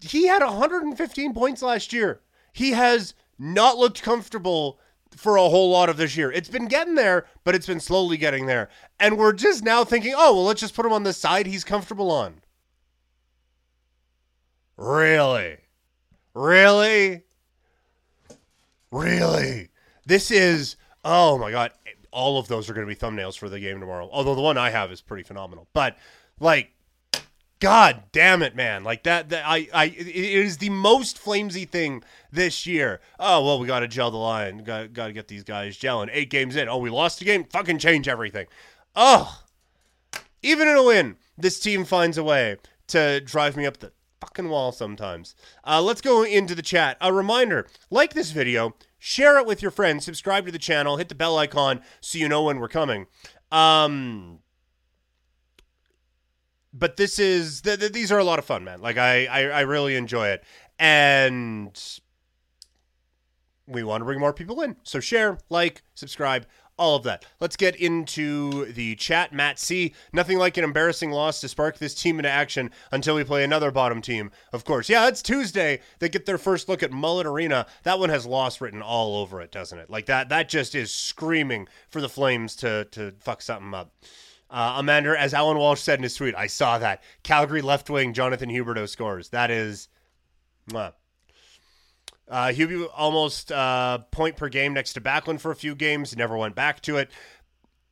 he 0.00 0.28
had 0.28 0.42
115 0.42 1.34
points 1.34 1.60
last 1.60 1.92
year. 1.92 2.20
He 2.52 2.70
has 2.70 3.14
not 3.36 3.76
looked 3.76 4.02
comfortable 4.02 4.78
for 5.16 5.36
a 5.36 5.48
whole 5.48 5.70
lot 5.70 5.88
of 5.88 5.96
this 5.96 6.16
year. 6.16 6.30
It's 6.30 6.48
been 6.48 6.66
getting 6.66 6.94
there, 6.94 7.26
but 7.42 7.56
it's 7.56 7.66
been 7.66 7.80
slowly 7.80 8.16
getting 8.16 8.46
there. 8.46 8.68
And 9.00 9.18
we're 9.18 9.32
just 9.32 9.64
now 9.64 9.84
thinking, 9.84 10.14
oh, 10.16 10.34
well, 10.34 10.44
let's 10.44 10.60
just 10.60 10.74
put 10.74 10.86
him 10.86 10.92
on 10.92 11.02
the 11.02 11.12
side 11.12 11.46
he's 11.46 11.64
comfortable 11.64 12.12
on. 12.12 12.42
Really? 14.76 15.56
Really? 16.32 17.22
Really? 18.92 19.68
This 20.06 20.30
is, 20.30 20.76
oh 21.04 21.38
my 21.38 21.50
God 21.50 21.72
all 22.14 22.38
of 22.38 22.48
those 22.48 22.70
are 22.70 22.74
going 22.74 22.86
to 22.86 22.94
be 22.94 22.98
thumbnails 22.98 23.36
for 23.36 23.48
the 23.48 23.60
game 23.60 23.80
tomorrow. 23.80 24.08
Although 24.10 24.34
the 24.34 24.40
one 24.40 24.56
I 24.56 24.70
have 24.70 24.90
is 24.90 25.00
pretty 25.00 25.24
phenomenal. 25.24 25.68
But 25.72 25.98
like 26.40 26.70
God 27.64 28.02
damn 28.12 28.42
it, 28.42 28.54
man! 28.54 28.84
Like 28.84 29.04
that, 29.04 29.30
that 29.30 29.44
I, 29.46 29.68
I, 29.72 29.84
it 29.86 30.14
is 30.14 30.58
the 30.58 30.68
most 30.68 31.18
flamesy 31.18 31.66
thing 31.66 32.02
this 32.30 32.66
year. 32.66 33.00
Oh 33.18 33.42
well, 33.42 33.58
we 33.58 33.66
got 33.66 33.80
to 33.80 33.88
gel 33.88 34.10
the 34.10 34.18
line. 34.18 34.58
Got, 34.64 34.92
got 34.92 35.06
to 35.06 35.14
get 35.14 35.28
these 35.28 35.44
guys 35.44 35.78
gelling. 35.78 36.10
Eight 36.12 36.28
games 36.28 36.56
in. 36.56 36.68
Oh, 36.68 36.76
we 36.76 36.90
lost 36.90 37.22
a 37.22 37.24
game. 37.24 37.44
Fucking 37.44 37.78
change 37.78 38.06
everything. 38.06 38.48
Oh, 38.94 39.42
even 40.42 40.68
in 40.68 40.76
a 40.76 40.82
win, 40.82 41.16
this 41.38 41.58
team 41.58 41.86
finds 41.86 42.18
a 42.18 42.22
way 42.22 42.58
to 42.88 43.20
drive 43.20 43.56
me 43.56 43.64
up 43.64 43.78
the 43.78 43.92
fucking 44.20 44.50
wall 44.50 44.70
sometimes. 44.70 45.34
Uh, 45.66 45.80
let's 45.80 46.02
go 46.02 46.22
into 46.22 46.54
the 46.54 46.60
chat. 46.60 46.98
A 47.00 47.14
reminder: 47.14 47.66
like 47.88 48.12
this 48.12 48.30
video, 48.30 48.74
share 49.04 49.38
it 49.38 49.44
with 49.44 49.60
your 49.60 49.70
friends, 49.70 50.02
subscribe 50.02 50.46
to 50.46 50.50
the 50.52 50.58
channel, 50.58 50.96
hit 50.96 51.10
the 51.10 51.14
bell 51.14 51.36
icon 51.36 51.82
so 52.00 52.16
you 52.16 52.26
know 52.26 52.42
when 52.42 52.58
we're 52.58 52.68
coming. 52.68 53.06
Um 53.52 54.38
but 56.72 56.96
this 56.96 57.18
is 57.18 57.60
th- 57.60 57.80
th- 57.80 57.92
these 57.92 58.10
are 58.10 58.18
a 58.18 58.24
lot 58.24 58.38
of 58.38 58.46
fun, 58.46 58.64
man. 58.64 58.80
Like 58.80 58.96
I, 58.96 59.26
I 59.26 59.40
I 59.42 59.60
really 59.60 59.94
enjoy 59.94 60.28
it, 60.28 60.42
and 60.78 61.78
we 63.66 63.84
want 63.84 64.00
to 64.00 64.04
bring 64.06 64.18
more 64.18 64.32
people 64.32 64.62
in. 64.62 64.76
So 64.82 65.00
share, 65.00 65.38
like, 65.50 65.82
subscribe, 65.94 66.46
all 66.76 66.96
of 66.96 67.04
that. 67.04 67.24
Let's 67.40 67.56
get 67.56 67.76
into 67.76 68.66
the 68.72 68.94
chat. 68.96 69.32
Matt 69.32 69.58
C. 69.58 69.94
Nothing 70.12 70.38
like 70.38 70.56
an 70.56 70.64
embarrassing 70.64 71.10
loss 71.10 71.40
to 71.40 71.48
spark 71.48 71.78
this 71.78 71.94
team 71.94 72.18
into 72.18 72.30
action 72.30 72.70
until 72.90 73.14
we 73.14 73.24
play 73.24 73.44
another 73.44 73.70
bottom 73.70 74.02
team. 74.02 74.30
Of 74.52 74.64
course, 74.64 74.88
yeah, 74.88 75.08
it's 75.08 75.22
Tuesday. 75.22 75.80
They 75.98 76.08
get 76.08 76.26
their 76.26 76.38
first 76.38 76.68
look 76.68 76.82
at 76.82 76.92
Mullet 76.92 77.26
Arena. 77.26 77.66
That 77.84 77.98
one 77.98 78.10
has 78.10 78.26
loss 78.26 78.60
written 78.60 78.82
all 78.82 79.16
over 79.16 79.40
it, 79.40 79.52
doesn't 79.52 79.78
it? 79.78 79.90
Like 79.90 80.06
that. 80.06 80.28
That 80.28 80.48
just 80.48 80.74
is 80.74 80.92
screaming 80.92 81.68
for 81.88 82.00
the 82.00 82.08
Flames 82.08 82.56
to 82.56 82.86
to 82.92 83.12
fuck 83.20 83.42
something 83.42 83.74
up. 83.74 83.92
Uh, 84.50 84.74
Amanda, 84.76 85.18
as 85.18 85.34
Alan 85.34 85.58
Walsh 85.58 85.80
said 85.80 85.98
in 85.98 86.04
his 86.04 86.14
tweet, 86.14 86.34
I 86.36 86.46
saw 86.46 86.78
that. 86.78 87.02
Calgary 87.22 87.62
left 87.62 87.90
wing 87.90 88.12
Jonathan 88.12 88.50
Huberdeau 88.50 88.88
scores. 88.88 89.30
That 89.30 89.50
is. 89.50 89.88
Mwah. 90.70 90.92
Uh, 92.28 92.46
Hubie 92.46 92.88
almost 92.96 93.52
uh, 93.52 93.98
point 94.10 94.36
per 94.36 94.48
game 94.48 94.72
next 94.72 94.94
to 94.94 95.00
Backlund 95.00 95.40
for 95.40 95.50
a 95.50 95.56
few 95.56 95.74
games, 95.74 96.16
never 96.16 96.36
went 96.36 96.54
back 96.54 96.80
to 96.82 96.96
it. 96.96 97.10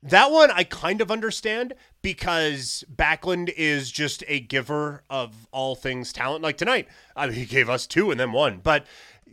That 0.02 0.32
one 0.32 0.50
I 0.50 0.64
kind 0.64 1.00
of 1.00 1.10
understand 1.10 1.74
because 2.00 2.82
Backlund 2.92 3.52
is 3.56 3.90
just 3.90 4.24
a 4.26 4.40
giver 4.40 5.04
of 5.08 5.46
all 5.52 5.76
things 5.76 6.12
talent. 6.12 6.42
Like 6.42 6.56
tonight, 6.56 6.88
I 7.14 7.26
mean, 7.26 7.36
he 7.36 7.44
gave 7.44 7.68
us 7.68 7.86
two 7.86 8.10
and 8.10 8.18
then 8.18 8.32
one, 8.32 8.58
but 8.62 8.86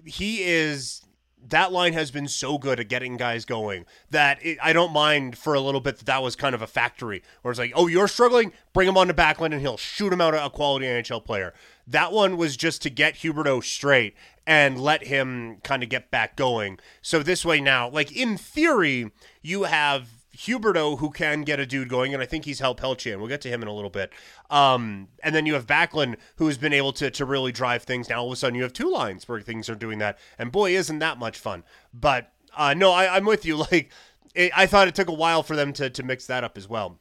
he 0.06 0.44
is 0.44 1.02
that 1.48 1.72
line 1.72 1.94
has 1.94 2.12
been 2.12 2.28
so 2.28 2.58
good 2.58 2.80
at 2.80 2.88
getting 2.90 3.18
guys 3.18 3.46
going 3.46 3.86
that 4.10 4.44
it, 4.46 4.58
I 4.62 4.74
don't 4.74 4.92
mind 4.92 5.38
for 5.38 5.54
a 5.54 5.60
little 5.60 5.82
bit 5.82 5.98
that 5.98 6.06
that 6.06 6.22
was 6.22 6.36
kind 6.36 6.54
of 6.54 6.62
a 6.62 6.68
factory 6.68 7.24
where 7.42 7.52
it's 7.52 7.60
like, 7.60 7.72
oh, 7.76 7.88
you're 7.88 8.08
struggling, 8.08 8.52
bring 8.74 8.88
him 8.88 8.98
on 8.98 9.08
to 9.08 9.14
Backlund 9.14 9.54
and 9.54 9.62
he'll 9.62 9.78
shoot 9.78 10.12
him 10.12 10.22
out 10.22 10.34
a 10.34 10.50
quality 10.50 10.86
NHL 10.86 11.24
player. 11.24 11.54
That 11.88 12.12
one 12.12 12.38
was 12.38 12.56
just 12.56 12.82
to 12.84 12.90
get 12.90 13.16
Huberdeau 13.16 13.64
straight 13.64 14.16
and 14.46 14.80
let 14.80 15.06
him 15.08 15.58
kind 15.64 15.84
of 15.84 15.90
get 15.90 16.12
back 16.12 16.36
going. 16.36 16.80
So 17.02 17.24
this 17.24 17.46
way 17.46 17.62
now, 17.62 17.90
like 17.90 18.12
in 18.12 18.38
theory, 18.38 19.12
you 19.42 19.64
have 19.64 20.19
Huberdeau, 20.40 21.00
who 21.00 21.10
can 21.10 21.42
get 21.42 21.60
a 21.60 21.66
dude 21.66 21.90
going, 21.90 22.14
and 22.14 22.24
I 22.24 22.26
think 22.26 22.46
he's 22.46 22.60
helped 22.60 22.80
Pelletier. 22.80 23.18
We'll 23.18 23.28
get 23.28 23.42
to 23.42 23.50
him 23.50 23.62
in 23.62 23.68
a 23.68 23.74
little 23.74 23.90
bit. 23.90 24.12
Um, 24.50 25.10
and 25.22 25.36
then 25.36 25.46
you 25.46 25.54
have 25.56 25.68
Backlund, 25.68 26.16
who 26.38 26.48
has 26.48 26.58
been 26.58 26.72
able 26.72 26.94
to 26.94 27.12
to 27.12 27.26
really 27.26 27.52
drive 27.52 27.84
things. 27.84 28.10
Now 28.10 28.22
all 28.22 28.28
of 28.28 28.34
a 28.34 28.36
sudden 28.38 28.56
you 28.56 28.64
have 28.64 28.74
two 28.74 28.90
lines 28.90 29.28
where 29.28 29.42
things 29.42 29.70
are 29.70 29.76
doing 29.76 30.00
that, 30.00 30.18
and 30.38 30.52
boy, 30.52 30.76
isn't 30.76 31.00
that 31.00 31.20
much 31.20 31.38
fun. 31.38 31.64
But 31.94 32.32
uh, 32.56 32.74
no, 32.74 32.92
I, 32.92 33.16
I'm 33.16 33.26
with 33.26 33.46
you. 33.46 33.58
Like 33.72 33.92
it, 34.34 34.52
I 34.56 34.66
thought 34.66 34.88
it 34.88 34.96
took 34.96 35.10
a 35.10 35.14
while 35.14 35.44
for 35.44 35.56
them 35.56 35.74
to 35.74 35.90
to 35.90 36.04
mix 36.04 36.26
that 36.28 36.44
up 36.44 36.58
as 36.58 36.68
well. 36.70 37.00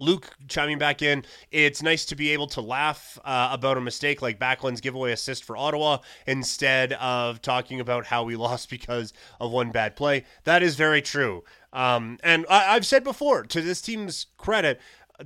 Luke 0.00 0.30
chiming 0.48 0.78
back 0.78 1.02
in. 1.02 1.24
It's 1.50 1.82
nice 1.82 2.04
to 2.06 2.16
be 2.16 2.30
able 2.30 2.46
to 2.48 2.60
laugh 2.60 3.18
uh, 3.24 3.48
about 3.52 3.76
a 3.76 3.80
mistake 3.80 4.22
like 4.22 4.38
Backlund's 4.38 4.80
giveaway 4.80 5.12
assist 5.12 5.44
for 5.44 5.56
Ottawa 5.56 5.98
instead 6.26 6.94
of 6.94 7.40
talking 7.42 7.80
about 7.80 8.06
how 8.06 8.24
we 8.24 8.36
lost 8.44 8.70
because 8.70 9.12
of 9.40 9.50
one 9.50 9.70
bad 9.70 9.96
play. 9.96 10.24
That 10.44 10.62
is 10.62 10.76
very 10.76 11.02
true. 11.02 11.44
Um, 11.72 12.18
and 12.22 12.46
I, 12.48 12.74
I've 12.74 12.86
said 12.86 13.04
before, 13.04 13.44
to 13.44 13.60
this 13.60 13.80
team's 13.80 14.26
credit, 14.36 14.80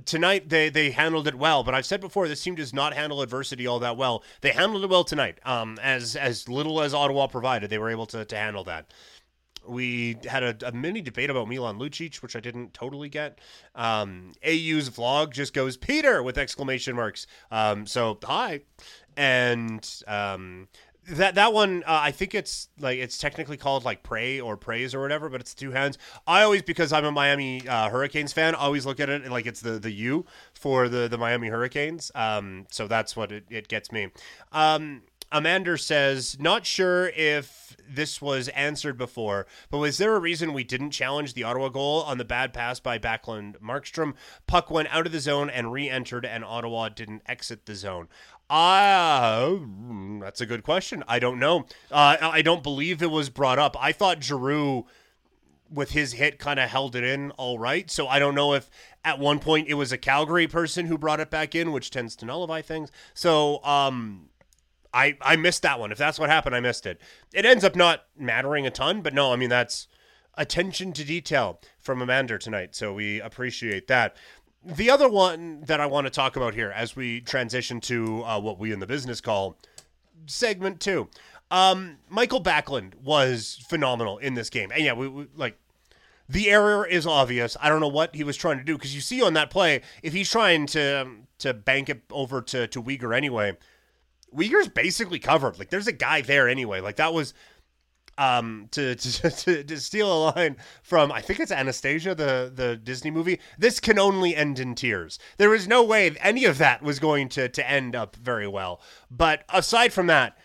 tonight 0.05 0.49
they 0.49 0.69
they 0.69 0.91
handled 0.91 1.27
it 1.27 1.33
well 1.33 1.63
but 1.63 1.73
i've 1.73 1.85
said 1.85 1.99
before 1.99 2.27
this 2.27 2.43
team 2.43 2.53
does 2.53 2.73
not 2.73 2.93
handle 2.93 3.23
adversity 3.23 3.65
all 3.65 3.79
that 3.79 3.97
well 3.97 4.23
they 4.41 4.51
handled 4.51 4.83
it 4.83 4.89
well 4.89 5.03
tonight 5.03 5.39
um 5.45 5.79
as 5.81 6.15
as 6.15 6.47
little 6.47 6.79
as 6.79 6.93
ottawa 6.93 7.25
provided 7.25 7.71
they 7.71 7.79
were 7.79 7.89
able 7.89 8.05
to, 8.05 8.23
to 8.23 8.35
handle 8.35 8.63
that 8.63 8.85
we 9.69 10.17
had 10.27 10.43
a, 10.43 10.67
a, 10.67 10.71
mini 10.71 11.01
debate 11.01 11.29
about 11.29 11.47
Milan 11.47 11.79
Lucic, 11.79 12.21
which 12.21 12.35
I 12.35 12.39
didn't 12.39 12.73
totally 12.73 13.09
get. 13.09 13.39
Um, 13.75 14.33
AU's 14.45 14.89
vlog 14.89 15.31
just 15.31 15.53
goes 15.53 15.77
Peter 15.77 16.23
with 16.23 16.37
exclamation 16.37 16.95
marks. 16.95 17.27
Um, 17.51 17.85
so 17.85 18.17
hi, 18.23 18.61
and 19.15 19.87
um, 20.07 20.67
that 21.09 21.35
that 21.35 21.53
one 21.53 21.83
uh, 21.83 21.99
I 22.01 22.11
think 22.11 22.35
it's 22.35 22.69
like 22.79 22.99
it's 22.99 23.17
technically 23.17 23.57
called 23.57 23.85
like 23.85 24.03
pray 24.03 24.39
or 24.39 24.57
praise 24.57 24.93
or 24.93 25.01
whatever, 25.01 25.29
but 25.29 25.41
it's 25.41 25.53
two 25.53 25.71
hands. 25.71 25.97
I 26.27 26.43
always 26.43 26.61
because 26.61 26.93
I'm 26.93 27.05
a 27.05 27.11
Miami 27.11 27.67
uh, 27.67 27.89
Hurricanes 27.89 28.33
fan, 28.33 28.55
always 28.55 28.85
look 28.85 28.99
at 28.99 29.09
it 29.09 29.29
like 29.29 29.45
it's 29.45 29.61
the 29.61 29.79
the 29.79 29.91
U 29.91 30.25
for 30.53 30.89
the 30.89 31.07
the 31.07 31.17
Miami 31.17 31.47
Hurricanes. 31.47 32.11
Um, 32.15 32.67
so 32.69 32.87
that's 32.87 33.15
what 33.15 33.31
it, 33.31 33.45
it 33.49 33.67
gets 33.67 33.91
me. 33.91 34.09
Um, 34.51 35.03
Amanda 35.31 35.77
says, 35.77 36.37
not 36.39 36.65
sure 36.65 37.09
if 37.09 37.77
this 37.87 38.21
was 38.21 38.47
answered 38.49 38.97
before, 38.97 39.45
but 39.69 39.77
was 39.77 39.97
there 39.97 40.15
a 40.15 40.19
reason 40.19 40.53
we 40.53 40.63
didn't 40.63 40.91
challenge 40.91 41.33
the 41.33 41.43
Ottawa 41.43 41.69
goal 41.69 42.01
on 42.03 42.17
the 42.17 42.25
bad 42.25 42.53
pass 42.53 42.79
by 42.79 42.97
Backlund 42.97 43.59
Markstrom? 43.59 44.13
Puck 44.47 44.71
went 44.71 44.87
out 44.93 45.05
of 45.05 45.11
the 45.11 45.19
zone 45.19 45.49
and 45.49 45.71
re 45.71 45.89
entered, 45.89 46.25
and 46.25 46.43
Ottawa 46.43 46.89
didn't 46.89 47.21
exit 47.27 47.65
the 47.65 47.75
zone. 47.75 48.07
Ah, 48.49 49.41
uh, 49.43 49.59
that's 50.19 50.41
a 50.41 50.45
good 50.47 50.63
question. 50.63 51.03
I 51.07 51.19
don't 51.19 51.39
know. 51.39 51.65
Uh, 51.91 52.17
I 52.19 52.41
don't 52.41 52.63
believe 52.63 53.01
it 53.03 53.11
was 53.11 53.29
brought 53.29 53.59
up. 53.59 53.77
I 53.79 53.91
thought 53.91 54.23
Giroux 54.23 54.85
with 55.71 55.91
his 55.91 56.13
hit 56.13 56.39
kind 56.39 56.59
of 56.59 56.69
held 56.69 56.95
it 56.95 57.03
in 57.03 57.31
all 57.31 57.59
right. 57.59 57.91
So 57.91 58.07
I 58.07 58.17
don't 58.17 58.33
know 58.35 58.53
if 58.53 58.69
at 59.05 59.19
one 59.19 59.39
point 59.39 59.67
it 59.67 59.75
was 59.75 59.91
a 59.91 59.97
Calgary 59.97 60.47
person 60.47 60.87
who 60.87 60.97
brought 60.97 61.19
it 61.19 61.29
back 61.29 61.53
in, 61.53 61.71
which 61.71 61.91
tends 61.91 62.15
to 62.17 62.25
nullify 62.25 62.61
things. 62.61 62.91
So 63.13 63.63
um 63.63 64.28
I 64.93 65.17
I 65.21 65.35
missed 65.35 65.61
that 65.63 65.79
one. 65.79 65.91
If 65.91 65.97
that's 65.97 66.19
what 66.19 66.29
happened, 66.29 66.55
I 66.55 66.59
missed 66.59 66.85
it. 66.85 66.99
It 67.33 67.45
ends 67.45 67.63
up 67.63 67.75
not 67.75 68.05
mattering 68.17 68.65
a 68.65 68.71
ton, 68.71 69.01
but 69.01 69.13
no, 69.13 69.31
I 69.31 69.35
mean 69.35 69.49
that's 69.49 69.87
attention 70.35 70.93
to 70.93 71.03
detail 71.03 71.59
from 71.79 72.01
Amanda 72.01 72.37
tonight. 72.37 72.75
So 72.75 72.93
we 72.93 73.19
appreciate 73.19 73.87
that. 73.87 74.15
The 74.63 74.89
other 74.89 75.09
one 75.09 75.61
that 75.61 75.79
I 75.79 75.85
want 75.85 76.07
to 76.07 76.11
talk 76.11 76.35
about 76.35 76.53
here 76.53 76.71
as 76.71 76.95
we 76.95 77.21
transition 77.21 77.79
to 77.81 78.23
uh, 78.23 78.39
what 78.39 78.59
we 78.59 78.71
in 78.71 78.79
the 78.79 78.87
business 78.87 79.21
call 79.21 79.57
segment 80.25 80.79
two. 80.79 81.09
Um, 81.51 81.97
Michael 82.09 82.43
Backlund 82.43 82.95
was 82.95 83.63
phenomenal 83.67 84.17
in 84.19 84.35
this 84.35 84.49
game. 84.49 84.71
And 84.71 84.83
yeah, 84.83 84.93
we, 84.93 85.07
we 85.07 85.27
like 85.35 85.57
the 86.27 86.49
error 86.51 86.85
is 86.85 87.07
obvious. 87.07 87.57
I 87.59 87.69
don't 87.69 87.79
know 87.79 87.87
what 87.87 88.15
he 88.15 88.23
was 88.23 88.37
trying 88.37 88.59
to 88.59 88.63
do 88.63 88.77
because 88.77 88.93
you 88.93 89.01
see 89.01 89.21
on 89.21 89.33
that 89.33 89.49
play, 89.49 89.81
if 90.03 90.13
he's 90.13 90.29
trying 90.29 90.67
to 90.67 91.07
to 91.39 91.53
bank 91.53 91.89
it 91.89 92.03
over 92.11 92.41
to 92.43 92.67
to 92.67 92.83
Weegar 92.83 93.15
anyway, 93.15 93.57
Weegar's 94.35 94.67
basically 94.67 95.19
covered. 95.19 95.59
Like 95.59 95.69
there's 95.69 95.87
a 95.87 95.93
guy 95.93 96.21
there 96.21 96.47
anyway. 96.47 96.81
Like 96.81 96.97
that 96.97 97.13
was 97.13 97.33
um 98.17 98.67
to, 98.71 98.95
to 98.95 99.29
to, 99.29 99.63
to 99.63 99.79
steal 99.79 100.11
a 100.11 100.19
line 100.31 100.57
from 100.83 101.11
I 101.11 101.21
think 101.21 101.39
it's 101.39 101.51
Anastasia 101.51 102.15
the 102.15 102.51
the 102.53 102.75
Disney 102.75 103.11
movie. 103.11 103.39
This 103.57 103.79
can 103.79 103.99
only 103.99 104.35
end 104.35 104.59
in 104.59 104.75
tears. 104.75 105.19
There 105.37 105.53
is 105.53 105.67
no 105.67 105.83
way 105.83 106.15
any 106.21 106.45
of 106.45 106.57
that 106.57 106.81
was 106.81 106.99
going 106.99 107.29
to 107.29 107.49
to 107.49 107.69
end 107.69 107.95
up 107.95 108.15
very 108.15 108.47
well. 108.47 108.81
But 109.09 109.43
aside 109.49 109.93
from 109.93 110.07
that, 110.07 110.37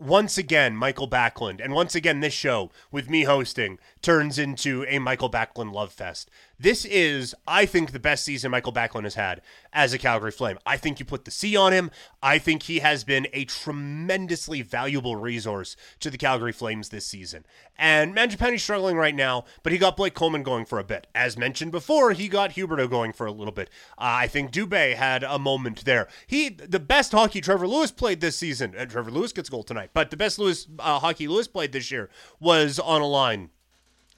once 0.00 0.38
again, 0.38 0.74
Michael 0.74 1.08
Backlund, 1.08 1.62
and 1.62 1.74
once 1.74 1.94
again, 1.94 2.20
this 2.20 2.32
show 2.32 2.70
with 2.90 3.10
me 3.10 3.24
hosting 3.24 3.78
turns 4.00 4.38
into 4.38 4.84
a 4.88 4.98
Michael 4.98 5.30
Backlund 5.30 5.72
love 5.72 5.92
fest. 5.92 6.30
This 6.60 6.84
is, 6.84 7.34
I 7.48 7.64
think, 7.64 7.92
the 7.92 7.98
best 7.98 8.22
season 8.22 8.50
Michael 8.50 8.74
Backlund 8.74 9.04
has 9.04 9.14
had 9.14 9.40
as 9.72 9.94
a 9.94 9.98
Calgary 9.98 10.30
Flame. 10.30 10.58
I 10.66 10.76
think 10.76 11.00
you 11.00 11.06
put 11.06 11.24
the 11.24 11.30
C 11.30 11.56
on 11.56 11.72
him. 11.72 11.90
I 12.22 12.38
think 12.38 12.64
he 12.64 12.80
has 12.80 13.02
been 13.02 13.28
a 13.32 13.46
tremendously 13.46 14.60
valuable 14.60 15.16
resource 15.16 15.74
to 16.00 16.10
the 16.10 16.18
Calgary 16.18 16.52
Flames 16.52 16.90
this 16.90 17.06
season. 17.06 17.46
And 17.78 18.14
Mangiapane's 18.14 18.62
struggling 18.62 18.98
right 18.98 19.14
now, 19.14 19.46
but 19.62 19.72
he 19.72 19.78
got 19.78 19.96
Blake 19.96 20.12
Coleman 20.12 20.42
going 20.42 20.66
for 20.66 20.78
a 20.78 20.84
bit. 20.84 21.06
As 21.14 21.38
mentioned 21.38 21.72
before, 21.72 22.12
he 22.12 22.28
got 22.28 22.50
Huberdeau 22.50 22.90
going 22.90 23.14
for 23.14 23.24
a 23.24 23.32
little 23.32 23.54
bit. 23.54 23.70
Uh, 23.96 24.20
I 24.20 24.26
think 24.26 24.50
Dubé 24.50 24.96
had 24.96 25.22
a 25.22 25.38
moment 25.38 25.86
there. 25.86 26.08
He, 26.26 26.50
the 26.50 26.78
best 26.78 27.12
hockey 27.12 27.40
Trevor 27.40 27.68
Lewis 27.68 27.90
played 27.90 28.20
this 28.20 28.36
season. 28.36 28.74
And 28.76 28.90
Trevor 28.90 29.10
Lewis 29.10 29.32
gets 29.32 29.48
a 29.48 29.52
goal 29.52 29.62
tonight, 29.62 29.92
but 29.94 30.10
the 30.10 30.18
best 30.18 30.38
Lewis 30.38 30.66
uh, 30.78 30.98
hockey 30.98 31.26
Lewis 31.26 31.48
played 31.48 31.72
this 31.72 31.90
year 31.90 32.10
was 32.38 32.78
on 32.78 33.00
a 33.00 33.06
line 33.06 33.48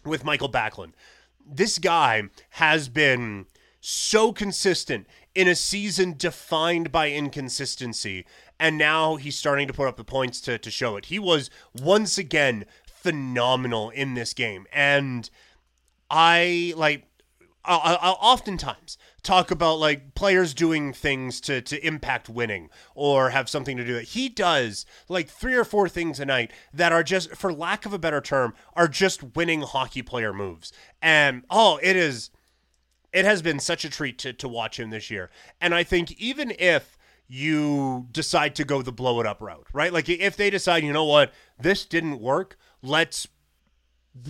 with 0.05 0.25
Michael 0.25 0.51
Backlund 0.51 0.95
this 1.57 1.79
guy 1.79 2.25
has 2.51 2.89
been 2.89 3.47
so 3.81 4.33
consistent 4.33 5.07
in 5.35 5.49
a 5.49 5.55
season 5.55 6.15
defined 6.17 6.93
by 6.93 7.11
inconsistency. 7.11 8.25
And 8.61 8.79
now 8.79 9.17
he's 9.17 9.37
starting 9.37 9.67
to 9.67 9.75
put 9.75 9.89
up 9.89 9.97
the 9.97 10.05
points 10.05 10.41
to, 10.43 10.59
to 10.59 10.71
show 10.71 10.97
it. 10.97 11.07
He 11.07 11.19
was 11.19 11.51
once 11.75 12.17
again 12.17 12.65
phenomenal 12.87 13.91
in 13.91 14.15
this 14.15 14.33
game. 14.33 14.67
And 14.73 15.29
I 16.09 16.73
like 16.77 17.07
I'll, 17.65 17.99
I'll 18.01 18.19
oftentimes 18.21 18.99
talk 19.23 19.51
about 19.51 19.79
like 19.79 20.15
players 20.15 20.53
doing 20.53 20.93
things 20.93 21.41
to 21.43 21.61
to 21.63 21.87
impact 21.87 22.29
winning 22.29 22.71
or 22.95 23.31
have 23.31 23.49
something 23.49 23.77
to 23.77 23.85
do 23.85 23.95
that 23.95 24.09
He 24.09 24.29
does 24.29 24.85
like 25.09 25.29
three 25.29 25.55
or 25.55 25.65
four 25.65 25.89
things 25.89 26.19
a 26.19 26.27
night 26.27 26.53
that 26.75 26.93
are 26.93 27.03
just, 27.03 27.37
for 27.37 27.53
lack 27.53 27.87
of 27.87 27.93
a 27.93 27.99
better 27.99 28.21
term, 28.21 28.55
are 28.75 28.89
just 28.89 29.37
winning 29.37 29.63
hockey 29.63 30.03
player 30.03 30.33
moves. 30.33 30.73
And 31.01 31.45
oh, 31.51 31.79
it 31.83 31.95
is, 31.97 32.31
it 33.13 33.25
has 33.25 33.43
been 33.43 33.61
such 33.61 33.85
a 33.85 33.91
treat 33.91 34.19
to 34.19 34.33
to 34.33 34.49
watch 34.49 34.81
him 34.81 34.91
this 34.91 35.11
year. 35.11 35.31
And 35.61 35.75
I 35.75 35.85
think 35.85 36.13
even 36.13 36.53
if 36.59 36.99
you 37.29 38.09
decide 38.11 38.55
to 38.57 38.65
go 38.65 38.83
the 38.83 38.93
blow 38.93 39.21
it 39.21 39.27
up 39.27 39.41
route, 39.41 39.67
right? 39.73 39.93
Like 39.93 40.09
if 40.09 40.37
they 40.37 40.51
decide, 40.51 40.83
you 40.83 40.93
know 40.93 41.05
what, 41.05 41.33
this 41.59 41.85
didn't 41.85 42.21
work, 42.21 42.59
let's 42.83 43.27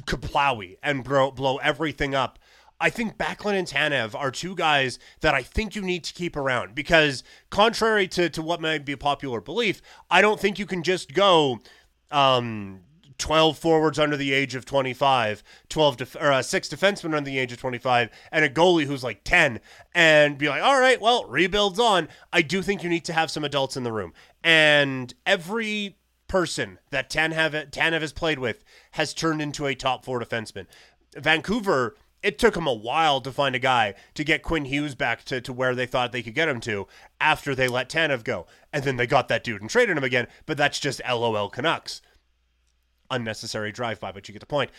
kaplowy 0.03 0.77
and 0.83 1.03
blow, 1.03 1.31
blow 1.31 1.57
everything 1.57 2.15
up. 2.15 2.39
I 2.83 2.91
think 2.91 3.17
Backlund 3.17 3.55
and 3.55 3.67
Tanev 3.67 4.19
are 4.19 4.33
two 4.33 4.57
guys 4.57 4.99
that 5.21 5.35
I 5.35 5.43
think 5.43 5.77
you 5.77 5.83
need 5.83 6.03
to 6.03 6.13
keep 6.13 6.37
around 6.37 6.75
because, 6.75 7.23
contrary 7.49 8.09
to, 8.09 8.29
to 8.31 8.43
what 8.43 8.61
might 8.61 8.85
be 8.85 8.91
a 8.91 8.97
popular 8.97 9.41
belief, 9.41 9.81
I 10.11 10.21
don't 10.21 10.41
think 10.41 10.59
you 10.59 10.67
can 10.67 10.83
just 10.83 11.15
go 11.15 11.61
um, 12.11 12.81
12 13.19 13.57
forwards 13.57 14.01
under 14.01 14.17
the 14.17 14.33
age 14.33 14.57
of 14.57 14.65
25, 14.65 15.45
12 15.69 15.97
def- 15.97 16.17
or 16.17 16.33
uh, 16.33 16.43
six 16.43 16.69
defensemen 16.69 17.15
under 17.15 17.31
the 17.31 17.39
age 17.39 17.53
of 17.53 17.59
25, 17.59 18.11
and 18.33 18.45
a 18.45 18.51
goalie 18.51 18.87
who's 18.87 19.05
like 19.05 19.23
10, 19.23 19.61
and 19.95 20.37
be 20.37 20.49
like, 20.49 20.61
all 20.61 20.81
right, 20.81 21.01
well, 21.01 21.25
rebuilds 21.27 21.79
on. 21.79 22.09
I 22.33 22.43
do 22.43 22.63
think 22.63 22.83
you 22.83 22.91
need 22.91 23.05
to 23.05 23.13
have 23.13 23.31
some 23.31 23.45
adults 23.45 23.77
in 23.77 23.85
the 23.85 23.93
room. 23.93 24.13
And 24.43 25.15
every 25.25 25.99
person 26.27 26.81
that 26.91 27.11
Tanev, 27.11 27.71
Tanev 27.71 28.01
has 28.01 28.13
played 28.13 28.41
with 28.41 28.65
has 28.93 29.15
turned 29.15 29.41
into 29.41 29.67
a 29.67 29.77
top 29.77 30.05
four 30.05 30.19
defenseman. 30.19 30.67
Vancouver 31.17 31.95
it 32.23 32.39
took 32.39 32.55
them 32.55 32.67
a 32.67 32.73
while 32.73 33.21
to 33.21 33.33
find 33.33 33.55
a 33.55 33.61
guy 33.61 33.95
to 34.15 34.25
get 34.25 34.43
Quinn 34.43 34.65
Hughes 34.65 34.95
back 34.95 35.25
to, 35.25 35.41
to 35.41 35.53
where 35.53 35.75
they 35.75 35.87
thought 35.87 36.13
they 36.13 36.23
could 36.23 36.35
get 36.35 36.49
him 36.49 36.61
to 36.61 36.87
after 37.21 37.55
they 37.55 37.69
let 37.69 37.89
Tanev 37.89 38.25
go. 38.25 38.47
And 38.73 38.85
then 38.85 38.97
they 38.97 39.07
got 39.07 39.29
that 39.29 39.45
dude 39.45 39.61
and 39.61 39.71
traded 39.71 39.97
him 39.97 40.05
again, 40.05 40.29
but 40.47 40.57
that's 40.57 40.79
just 40.79 41.01
LOL 41.09 41.51
Canucks. 41.51 42.01
Unnecessary 43.11 43.73
drive 43.73 44.01
by, 44.01 44.13
but 44.13 44.29
you 44.29 44.33
get 44.33 44.41
the 44.41 44.47
point. 44.47 44.71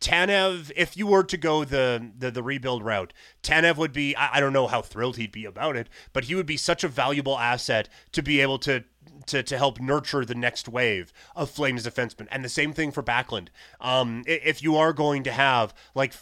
Tanev, 0.00 0.70
if 0.76 0.96
you 0.96 1.06
were 1.06 1.24
to 1.24 1.36
go 1.38 1.64
the, 1.64 2.10
the, 2.18 2.30
the 2.30 2.42
rebuild 2.42 2.84
route, 2.84 3.14
Tanev 3.42 3.76
would 3.76 3.92
be, 3.92 4.14
I, 4.14 4.36
I 4.36 4.40
don't 4.40 4.52
know 4.52 4.66
how 4.66 4.82
thrilled 4.82 5.16
he'd 5.16 5.32
be 5.32 5.46
about 5.46 5.76
it, 5.76 5.88
but 6.12 6.24
he 6.24 6.34
would 6.34 6.46
be 6.46 6.58
such 6.58 6.84
a 6.84 6.88
valuable 6.88 7.38
asset 7.38 7.88
to 8.12 8.22
be 8.22 8.40
able 8.40 8.58
to 8.60 8.84
to, 9.26 9.42
to 9.42 9.58
help 9.58 9.80
nurture 9.80 10.24
the 10.24 10.34
next 10.34 10.68
wave 10.68 11.12
of 11.34 11.50
Flames 11.50 11.86
defensemen. 11.86 12.28
And 12.30 12.44
the 12.44 12.48
same 12.48 12.72
thing 12.72 12.92
for 12.92 13.02
Backlund. 13.02 13.48
Um, 13.80 14.22
if 14.26 14.62
you 14.62 14.76
are 14.76 14.92
going 14.92 15.22
to 15.24 15.32
have 15.32 15.74
like 15.94 16.14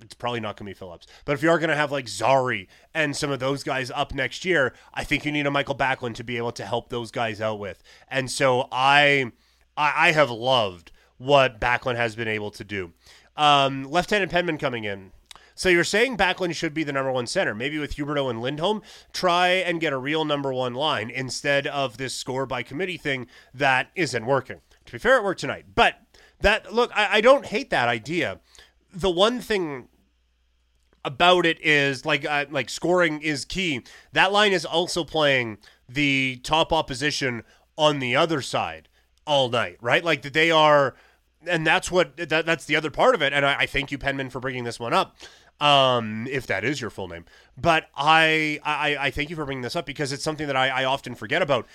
it's 0.00 0.14
probably 0.14 0.40
not 0.40 0.56
going 0.56 0.66
to 0.66 0.70
be 0.70 0.78
Phillips. 0.78 1.06
But 1.24 1.32
if 1.32 1.42
you 1.42 1.50
are 1.50 1.58
going 1.58 1.70
to 1.70 1.76
have 1.76 1.90
like 1.90 2.08
Zary 2.08 2.68
and 2.92 3.16
some 3.16 3.30
of 3.30 3.40
those 3.40 3.62
guys 3.62 3.90
up 3.90 4.14
next 4.14 4.44
year, 4.44 4.74
I 4.92 5.04
think 5.04 5.24
you 5.24 5.32
need 5.32 5.46
a 5.46 5.50
Michael 5.50 5.74
Backlund 5.74 6.14
to 6.16 6.24
be 6.24 6.36
able 6.36 6.52
to 6.52 6.64
help 6.64 6.90
those 6.90 7.10
guys 7.10 7.40
out 7.40 7.58
with. 7.58 7.82
And 8.08 8.30
so 8.30 8.68
I 8.70 9.32
I, 9.76 10.08
I 10.08 10.12
have 10.12 10.30
loved 10.30 10.92
what 11.18 11.60
Backlund 11.60 11.96
has 11.96 12.14
been 12.16 12.28
able 12.28 12.50
to 12.52 12.64
do. 12.64 12.92
Um, 13.36 13.84
Left-handed 13.84 14.30
Penman 14.30 14.58
coming 14.58 14.84
in. 14.84 15.12
So 15.54 15.68
you're 15.68 15.84
saying 15.84 16.16
Backlund 16.16 16.54
should 16.54 16.74
be 16.74 16.84
the 16.84 16.92
number 16.92 17.12
one 17.12 17.26
center. 17.26 17.54
Maybe 17.54 17.78
with 17.78 17.96
Huberdeau 17.96 18.28
and 18.30 18.40
Lindholm, 18.40 18.82
try 19.12 19.48
and 19.48 19.80
get 19.80 19.92
a 19.92 19.98
real 19.98 20.24
number 20.24 20.52
one 20.52 20.74
line 20.74 21.10
instead 21.10 21.66
of 21.66 21.96
this 21.96 22.14
score 22.14 22.46
by 22.46 22.62
committee 22.62 22.96
thing 22.96 23.26
that 23.52 23.90
isn't 23.94 24.26
working. 24.26 24.60
To 24.86 24.92
be 24.92 24.98
fair, 24.98 25.18
it 25.18 25.24
worked 25.24 25.40
tonight. 25.40 25.66
But 25.74 26.00
that 26.40 26.72
look, 26.72 26.90
I, 26.94 27.18
I 27.18 27.20
don't 27.20 27.46
hate 27.46 27.70
that 27.70 27.88
idea. 27.88 28.40
The 28.92 29.10
one 29.10 29.40
thing 29.40 29.88
about 31.04 31.44
it 31.44 31.60
is 31.60 32.04
like 32.04 32.24
uh, 32.24 32.46
like 32.50 32.68
scoring 32.68 33.20
is 33.20 33.44
key. 33.44 33.82
That 34.12 34.32
line 34.32 34.52
is 34.52 34.64
also 34.64 35.04
playing 35.04 35.58
the 35.88 36.40
top 36.42 36.72
opposition 36.72 37.42
on 37.76 37.98
the 37.98 38.16
other 38.16 38.40
side 38.40 38.88
all 39.26 39.48
night, 39.48 39.76
right? 39.80 40.04
Like 40.04 40.22
they 40.22 40.50
are, 40.50 40.94
and 41.46 41.66
that's 41.66 41.90
what 41.90 42.16
that, 42.16 42.46
that's 42.46 42.64
the 42.64 42.76
other 42.76 42.90
part 42.90 43.14
of 43.14 43.22
it. 43.22 43.32
And 43.32 43.44
I, 43.44 43.60
I 43.60 43.66
thank 43.66 43.90
you, 43.92 43.98
Penman, 43.98 44.30
for 44.30 44.40
bringing 44.40 44.64
this 44.64 44.80
one 44.80 44.92
up. 44.92 45.16
Um, 45.60 46.26
if 46.30 46.46
that 46.48 46.64
is 46.64 46.80
your 46.80 46.90
full 46.90 47.08
name, 47.08 47.24
but 47.56 47.88
I 47.96 48.58
I, 48.64 48.96
I 48.98 49.10
thank 49.10 49.30
you 49.30 49.36
for 49.36 49.44
bringing 49.44 49.62
this 49.62 49.76
up 49.76 49.86
because 49.86 50.12
it's 50.12 50.24
something 50.24 50.46
that 50.46 50.56
I, 50.56 50.68
I 50.68 50.84
often 50.84 51.14
forget 51.14 51.42
about. 51.42 51.66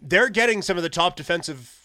They're 0.00 0.30
getting 0.30 0.62
some 0.62 0.76
of 0.78 0.82
the 0.82 0.88
top 0.88 1.16
defensive 1.16 1.76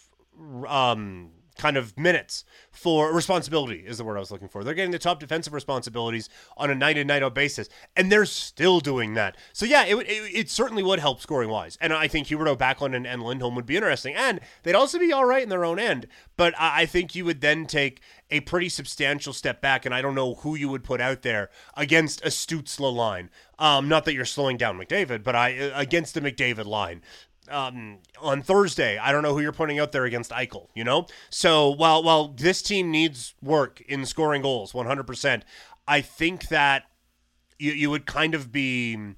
um 0.67 1.31
kind 1.57 1.77
of 1.77 1.97
minutes 1.97 2.43
for 2.71 3.13
responsibility 3.13 3.83
is 3.85 3.97
the 3.97 4.03
word 4.03 4.17
I 4.17 4.19
was 4.19 4.31
looking 4.31 4.47
for. 4.47 4.63
They're 4.63 4.73
getting 4.73 4.91
the 4.91 4.99
top 4.99 5.19
defensive 5.19 5.53
responsibilities 5.53 6.29
on 6.57 6.69
a 6.69 6.75
night 6.75 6.97
in 6.97 7.07
night 7.07 7.23
out 7.23 7.35
basis, 7.35 7.69
and 7.95 8.11
they're 8.11 8.25
still 8.25 8.79
doing 8.79 9.13
that. 9.13 9.37
So 9.53 9.65
yeah, 9.65 9.85
it, 9.85 9.95
it, 9.95 10.35
it 10.35 10.49
certainly 10.49 10.83
would 10.83 10.99
help 10.99 11.21
scoring 11.21 11.49
wise, 11.49 11.77
and 11.81 11.93
I 11.93 12.07
think 12.07 12.27
Huberdeau, 12.27 12.57
Backlund, 12.57 12.95
and, 12.95 13.07
and 13.07 13.23
Lindholm 13.23 13.55
would 13.55 13.65
be 13.65 13.75
interesting, 13.75 14.15
and 14.15 14.39
they'd 14.63 14.75
also 14.75 14.99
be 14.99 15.13
all 15.13 15.25
right 15.25 15.43
in 15.43 15.49
their 15.49 15.65
own 15.65 15.79
end. 15.79 16.07
But 16.37 16.53
I, 16.59 16.81
I 16.81 16.85
think 16.85 17.15
you 17.15 17.25
would 17.25 17.41
then 17.41 17.65
take 17.65 18.01
a 18.29 18.41
pretty 18.41 18.69
substantial 18.69 19.33
step 19.33 19.61
back, 19.61 19.85
and 19.85 19.93
I 19.93 20.01
don't 20.01 20.15
know 20.15 20.35
who 20.35 20.55
you 20.55 20.69
would 20.69 20.83
put 20.83 20.99
out 21.01 21.21
there 21.21 21.49
against 21.75 22.21
a 22.25 22.29
Stützle 22.29 22.93
line. 22.93 23.29
Um, 23.57 23.87
not 23.87 24.05
that 24.05 24.13
you're 24.13 24.25
slowing 24.25 24.57
down 24.57 24.77
McDavid, 24.77 25.23
but 25.23 25.35
I 25.35 25.49
against 25.49 26.13
the 26.13 26.21
McDavid 26.21 26.65
line 26.65 27.01
um, 27.49 27.99
on 28.21 28.41
Thursday. 28.41 28.97
I 28.97 29.11
don't 29.11 29.23
know 29.23 29.33
who 29.33 29.41
you're 29.41 29.51
putting 29.51 29.79
out 29.79 29.91
there 29.91 30.05
against 30.05 30.31
Eichel, 30.31 30.67
you 30.75 30.83
know? 30.83 31.07
So 31.29 31.69
while 31.69 32.03
while 32.03 32.29
this 32.29 32.61
team 32.61 32.91
needs 32.91 33.33
work 33.41 33.81
in 33.81 34.05
scoring 34.05 34.41
goals 34.41 34.73
100%, 34.73 35.43
I 35.87 36.01
think 36.01 36.49
that 36.49 36.83
you, 37.59 37.71
you 37.71 37.89
would 37.89 38.05
kind 38.05 38.35
of 38.35 38.51
be 38.51 39.15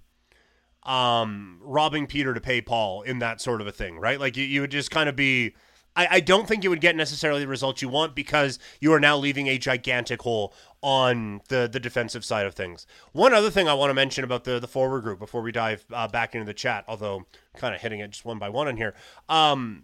um, 0.84 1.60
robbing 1.62 2.08
Peter 2.08 2.34
to 2.34 2.42
pay 2.42 2.62
Paul 2.62 3.02
in 3.02 3.20
that 3.20 3.42
sort 3.42 3.62
of 3.62 3.68
a 3.68 3.72
thing, 3.72 4.00
right? 4.00 4.20
Like 4.20 4.38
you, 4.38 4.46
you 4.46 4.62
would 4.62 4.72
just 4.72 4.92
kind 4.92 5.10
of 5.10 5.16
be 5.16 5.56
I, 5.98 6.08
I 6.12 6.20
don't 6.20 6.48
think 6.48 6.64
you 6.64 6.70
would 6.70 6.80
get 6.80 6.96
necessarily 6.96 7.42
the 7.42 7.48
results 7.48 7.82
you 7.82 7.90
want 7.90 8.16
because 8.16 8.60
you 8.80 8.94
are 8.94 9.00
now 9.00 9.18
leaving 9.18 9.48
a 9.48 9.58
gigantic 9.58 10.22
hole 10.22 10.54
on 10.82 11.42
the 11.50 11.68
the 11.70 11.80
defensive 11.80 12.24
side 12.24 12.46
of 12.46 12.54
things. 12.54 12.86
One 13.12 13.34
other 13.34 13.50
thing 13.50 13.68
I 13.68 13.74
want 13.74 13.90
to 13.90 13.96
mention 13.96 14.24
about 14.24 14.44
the 14.44 14.60
the 14.60 14.68
forward 14.68 15.02
group 15.02 15.20
before 15.20 15.42
we 15.42 15.52
dive 15.52 15.84
uh, 15.92 16.08
back 16.08 16.36
into 16.36 16.46
the 16.46 16.54
chat, 16.54 16.86
although 16.88 17.26
kind 17.58 17.74
of 17.74 17.82
hitting 17.82 18.00
it 18.00 18.12
just 18.12 18.24
one 18.24 18.38
by 18.38 18.48
one 18.48 18.68
in 18.68 18.78
here. 18.78 18.94
Um, 19.28 19.84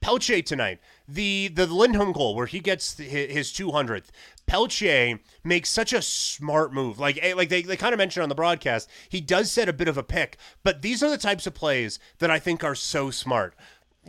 Pelletier 0.00 0.42
tonight, 0.42 0.80
the 1.06 1.48
the 1.48 1.66
Lindholm 1.66 2.12
goal 2.12 2.34
where 2.34 2.46
he 2.46 2.58
gets 2.58 2.96
his 2.96 3.52
200th. 3.52 4.06
Pelletier 4.46 5.20
makes 5.44 5.68
such 5.68 5.92
a 5.92 6.02
smart 6.02 6.72
move. 6.72 6.98
Like 6.98 7.18
eh, 7.22 7.34
like 7.34 7.48
they, 7.48 7.62
they 7.62 7.76
kind 7.76 7.92
of 7.94 7.98
mentioned 7.98 8.24
on 8.24 8.28
the 8.28 8.34
broadcast, 8.34 8.90
he 9.08 9.20
does 9.20 9.52
set 9.52 9.68
a 9.68 9.72
bit 9.72 9.86
of 9.86 9.96
a 9.96 10.02
pick, 10.02 10.36
but 10.64 10.82
these 10.82 11.02
are 11.02 11.10
the 11.10 11.18
types 11.18 11.46
of 11.46 11.54
plays 11.54 12.00
that 12.18 12.30
I 12.30 12.40
think 12.40 12.64
are 12.64 12.74
so 12.74 13.10
smart 13.10 13.54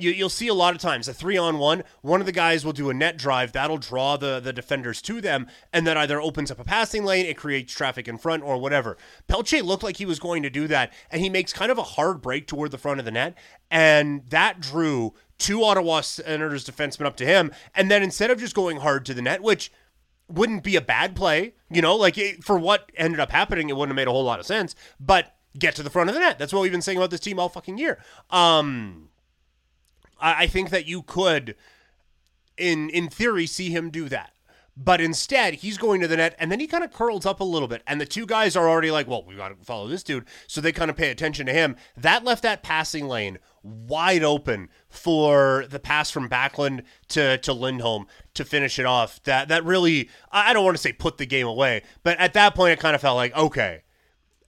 you, 0.01 0.11
you'll 0.11 0.29
see 0.29 0.47
a 0.47 0.53
lot 0.53 0.75
of 0.75 0.81
times 0.81 1.07
a 1.07 1.13
three 1.13 1.37
on 1.37 1.57
one. 1.57 1.83
One 2.01 2.19
of 2.19 2.25
the 2.25 2.31
guys 2.31 2.65
will 2.65 2.73
do 2.73 2.89
a 2.89 2.93
net 2.93 3.17
drive 3.17 3.51
that'll 3.51 3.77
draw 3.77 4.17
the 4.17 4.39
the 4.39 4.53
defenders 4.53 5.01
to 5.03 5.21
them, 5.21 5.47
and 5.71 5.85
that 5.87 5.97
either 5.97 6.21
opens 6.21 6.51
up 6.51 6.59
a 6.59 6.63
passing 6.63 7.03
lane, 7.03 7.25
it 7.25 7.37
creates 7.37 7.73
traffic 7.73 8.07
in 8.07 8.17
front, 8.17 8.43
or 8.43 8.57
whatever. 8.57 8.97
Pelletier 9.27 9.63
looked 9.63 9.83
like 9.83 9.97
he 9.97 10.05
was 10.05 10.19
going 10.19 10.43
to 10.43 10.49
do 10.49 10.67
that, 10.67 10.93
and 11.09 11.21
he 11.21 11.29
makes 11.29 11.53
kind 11.53 11.71
of 11.71 11.77
a 11.77 11.83
hard 11.83 12.21
break 12.21 12.47
toward 12.47 12.71
the 12.71 12.77
front 12.77 12.99
of 12.99 13.05
the 13.05 13.11
net, 13.11 13.37
and 13.69 14.23
that 14.29 14.59
drew 14.59 15.13
two 15.37 15.63
Ottawa 15.63 16.01
Senators 16.01 16.65
defensemen 16.65 17.05
up 17.05 17.17
to 17.17 17.25
him, 17.25 17.51
and 17.73 17.89
then 17.89 18.03
instead 18.03 18.31
of 18.31 18.39
just 18.39 18.55
going 18.55 18.77
hard 18.77 19.05
to 19.05 19.13
the 19.13 19.21
net, 19.21 19.41
which 19.41 19.71
wouldn't 20.27 20.63
be 20.63 20.75
a 20.75 20.81
bad 20.81 21.15
play, 21.15 21.55
you 21.69 21.81
know, 21.81 21.95
like 21.95 22.17
it, 22.17 22.43
for 22.43 22.57
what 22.57 22.91
ended 22.95 23.19
up 23.19 23.31
happening, 23.31 23.69
it 23.69 23.75
wouldn't 23.75 23.91
have 23.91 23.95
made 23.95 24.07
a 24.07 24.11
whole 24.11 24.23
lot 24.23 24.39
of 24.39 24.45
sense, 24.45 24.75
but 24.99 25.35
get 25.57 25.75
to 25.75 25.83
the 25.83 25.89
front 25.89 26.09
of 26.09 26.13
the 26.13 26.21
net. 26.21 26.39
That's 26.39 26.53
what 26.53 26.61
we've 26.61 26.71
been 26.71 26.81
saying 26.81 26.97
about 26.97 27.11
this 27.11 27.19
team 27.19 27.39
all 27.39 27.49
fucking 27.49 27.77
year. 27.77 27.99
Um, 28.29 29.09
I, 30.21 30.43
I 30.43 30.47
think 30.47 30.69
that 30.69 30.86
you 30.86 31.01
could, 31.01 31.55
in 32.57 32.89
in 32.89 33.10
theory, 33.10 33.45
see 33.45 33.69
him 33.69 33.89
do 33.89 34.07
that. 34.10 34.34
But 34.77 35.01
instead, 35.01 35.55
he's 35.55 35.77
going 35.77 35.99
to 35.99 36.07
the 36.07 36.15
net, 36.15 36.36
and 36.39 36.49
then 36.49 36.62
he 36.62 36.65
kind 36.65 36.84
of 36.84 36.93
curls 36.93 37.25
up 37.25 37.41
a 37.41 37.43
little 37.43 37.67
bit. 37.67 37.84
And 37.86 37.99
the 37.99 38.05
two 38.05 38.25
guys 38.25 38.55
are 38.55 38.69
already 38.69 38.89
like, 38.89 39.05
well, 39.05 39.23
we 39.23 39.36
got 39.36 39.49
to 39.49 39.65
follow 39.65 39.88
this 39.88 40.01
dude. 40.01 40.25
So 40.47 40.62
they 40.62 40.71
kind 40.71 40.89
of 40.89 40.95
pay 40.95 41.12
attention 41.12 41.45
to 41.47 41.53
him. 41.53 41.75
That 41.97 42.23
left 42.23 42.41
that 42.43 42.63
passing 42.63 43.07
lane 43.07 43.38
wide 43.63 44.23
open 44.23 44.69
for 44.89 45.65
the 45.69 45.79
pass 45.79 46.10
from 46.10 46.29
Backlund 46.29 46.84
to, 47.10 47.38
to 47.39 47.53
Lindholm 47.53 48.07
to 48.34 48.45
finish 48.45 48.79
it 48.79 48.86
off. 48.86 49.21
That 49.23 49.49
that 49.49 49.65
really, 49.65 50.10
I 50.31 50.53
don't 50.53 50.63
want 50.63 50.77
to 50.77 50.81
say 50.81 50.93
put 50.93 51.17
the 51.17 51.25
game 51.25 51.47
away, 51.47 51.84
but 52.01 52.17
at 52.17 52.34
that 52.34 52.55
point, 52.55 52.71
it 52.71 52.79
kind 52.79 52.95
of 52.95 53.01
felt 53.01 53.17
like, 53.17 53.36
okay, 53.36 53.81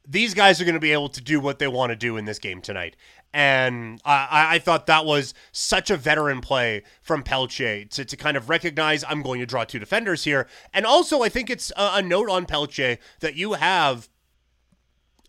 these 0.08 0.34
guys 0.34 0.60
are 0.60 0.66
going 0.66 0.74
to 0.74 0.80
be 0.80 0.94
able 0.94 1.10
to 1.10 1.22
do 1.22 1.40
what 1.40 1.60
they 1.60 1.68
want 1.68 1.92
to 1.92 1.96
do 1.96 2.18
in 2.18 2.26
this 2.26 2.40
game 2.40 2.62
tonight. 2.62 2.96
And 3.34 4.00
I, 4.06 4.56
I 4.56 4.60
thought 4.60 4.86
that 4.86 5.06
was 5.06 5.34
such 5.52 5.90
a 5.90 5.98
veteran 5.98 6.40
play 6.40 6.84
from 7.02 7.24
Pelletier 7.24 7.86
to, 7.86 8.06
to 8.06 8.16
kind 8.16 8.38
of 8.38 8.48
recognize 8.48 9.04
I'm 9.04 9.24
going 9.24 9.40
to 9.40 9.48
draw 9.48 9.64
two 9.64 9.80
defenders 9.80 10.24
here. 10.24 10.48
And 10.72 10.86
also, 10.86 11.24
I 11.24 11.30
think 11.30 11.50
it's 11.50 11.72
a, 11.76 11.94
a 11.96 12.02
note 12.04 12.30
on 12.30 12.46
Pelletier 12.46 13.00
that 13.22 13.36
you 13.36 13.54
have 13.54 14.08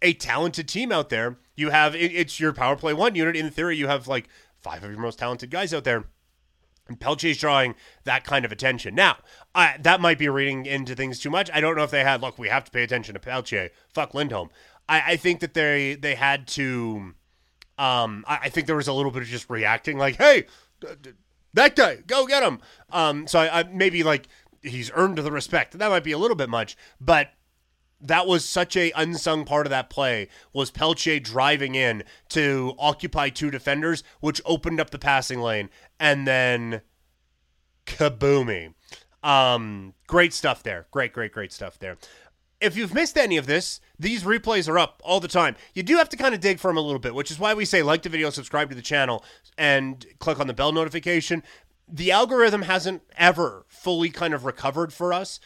a 0.02 0.12
talented 0.12 0.68
team 0.68 0.92
out 0.92 1.08
there. 1.08 1.38
You 1.56 1.70
have 1.70 1.94
it, 1.94 2.12
it's 2.12 2.38
your 2.38 2.52
power 2.52 2.76
play 2.76 2.92
one 2.92 3.14
unit. 3.14 3.36
In 3.36 3.50
theory, 3.50 3.76
you 3.78 3.88
have 3.88 4.06
like 4.06 4.28
five 4.60 4.84
of 4.84 4.90
your 4.90 5.00
most 5.00 5.18
talented 5.18 5.50
guys 5.50 5.72
out 5.72 5.84
there. 5.84 6.04
And 6.86 7.00
Pelletier's 7.00 7.38
drawing 7.38 7.74
that 8.04 8.24
kind 8.24 8.44
of 8.44 8.52
attention. 8.52 8.94
Now, 8.94 9.16
I, 9.54 9.76
that 9.80 10.02
might 10.02 10.18
be 10.18 10.28
reading 10.28 10.66
into 10.66 10.94
things 10.94 11.18
too 11.18 11.30
much. 11.30 11.50
I 11.54 11.62
don't 11.62 11.76
know 11.76 11.84
if 11.84 11.90
they 11.90 12.04
had. 12.04 12.20
Look, 12.20 12.38
we 12.38 12.48
have 12.48 12.66
to 12.66 12.70
pay 12.70 12.82
attention 12.82 13.14
to 13.14 13.20
Pelletier. 13.20 13.70
Fuck 13.94 14.12
Lindholm. 14.12 14.50
I, 14.86 15.12
I 15.12 15.16
think 15.16 15.40
that 15.40 15.54
they 15.54 15.94
they 15.94 16.16
had 16.16 16.46
to. 16.48 17.14
Um, 17.78 18.24
I, 18.28 18.40
I 18.42 18.48
think 18.48 18.66
there 18.66 18.76
was 18.76 18.88
a 18.88 18.92
little 18.92 19.10
bit 19.10 19.22
of 19.22 19.28
just 19.28 19.50
reacting, 19.50 19.98
like, 19.98 20.16
"Hey, 20.16 20.46
that 21.54 21.76
guy, 21.76 21.96
go 22.06 22.26
get 22.26 22.42
him." 22.42 22.60
Um, 22.90 23.26
so 23.26 23.38
I, 23.40 23.60
I 23.60 23.62
maybe 23.64 24.02
like 24.02 24.28
he's 24.62 24.90
earned 24.94 25.18
the 25.18 25.30
respect. 25.30 25.78
That 25.78 25.88
might 25.88 26.04
be 26.04 26.12
a 26.12 26.18
little 26.18 26.36
bit 26.36 26.48
much, 26.48 26.76
but 27.00 27.30
that 28.00 28.26
was 28.26 28.44
such 28.44 28.76
a 28.76 28.92
unsung 28.92 29.44
part 29.44 29.66
of 29.66 29.70
that 29.70 29.88
play 29.88 30.28
was 30.52 30.70
Pelletier 30.70 31.20
driving 31.20 31.74
in 31.74 32.04
to 32.30 32.74
occupy 32.78 33.30
two 33.30 33.50
defenders, 33.50 34.04
which 34.20 34.42
opened 34.44 34.78
up 34.80 34.90
the 34.90 34.98
passing 34.98 35.40
lane, 35.40 35.70
and 35.98 36.26
then 36.26 36.82
kaboomy. 37.86 38.74
Um, 39.22 39.94
great 40.06 40.34
stuff 40.34 40.62
there. 40.62 40.86
Great, 40.90 41.14
great, 41.14 41.32
great 41.32 41.50
stuff 41.50 41.78
there. 41.78 41.96
If 42.64 42.78
you've 42.78 42.94
missed 42.94 43.18
any 43.18 43.36
of 43.36 43.46
this, 43.46 43.78
these 43.98 44.22
replays 44.22 44.70
are 44.70 44.78
up 44.78 45.02
all 45.04 45.20
the 45.20 45.28
time. 45.28 45.54
You 45.74 45.82
do 45.82 45.98
have 45.98 46.08
to 46.08 46.16
kind 46.16 46.34
of 46.34 46.40
dig 46.40 46.58
for 46.58 46.68
them 46.68 46.78
a 46.78 46.80
little 46.80 46.98
bit, 46.98 47.14
which 47.14 47.30
is 47.30 47.38
why 47.38 47.52
we 47.52 47.66
say 47.66 47.82
like 47.82 48.02
the 48.02 48.08
video, 48.08 48.30
subscribe 48.30 48.70
to 48.70 48.74
the 48.74 48.80
channel, 48.80 49.22
and 49.58 50.06
click 50.18 50.40
on 50.40 50.46
the 50.46 50.54
bell 50.54 50.72
notification. 50.72 51.42
The 51.86 52.10
algorithm 52.10 52.62
hasn't 52.62 53.02
ever 53.18 53.66
fully 53.68 54.08
kind 54.08 54.32
of 54.32 54.46
recovered 54.46 54.94
for 54.94 55.12
us 55.12 55.40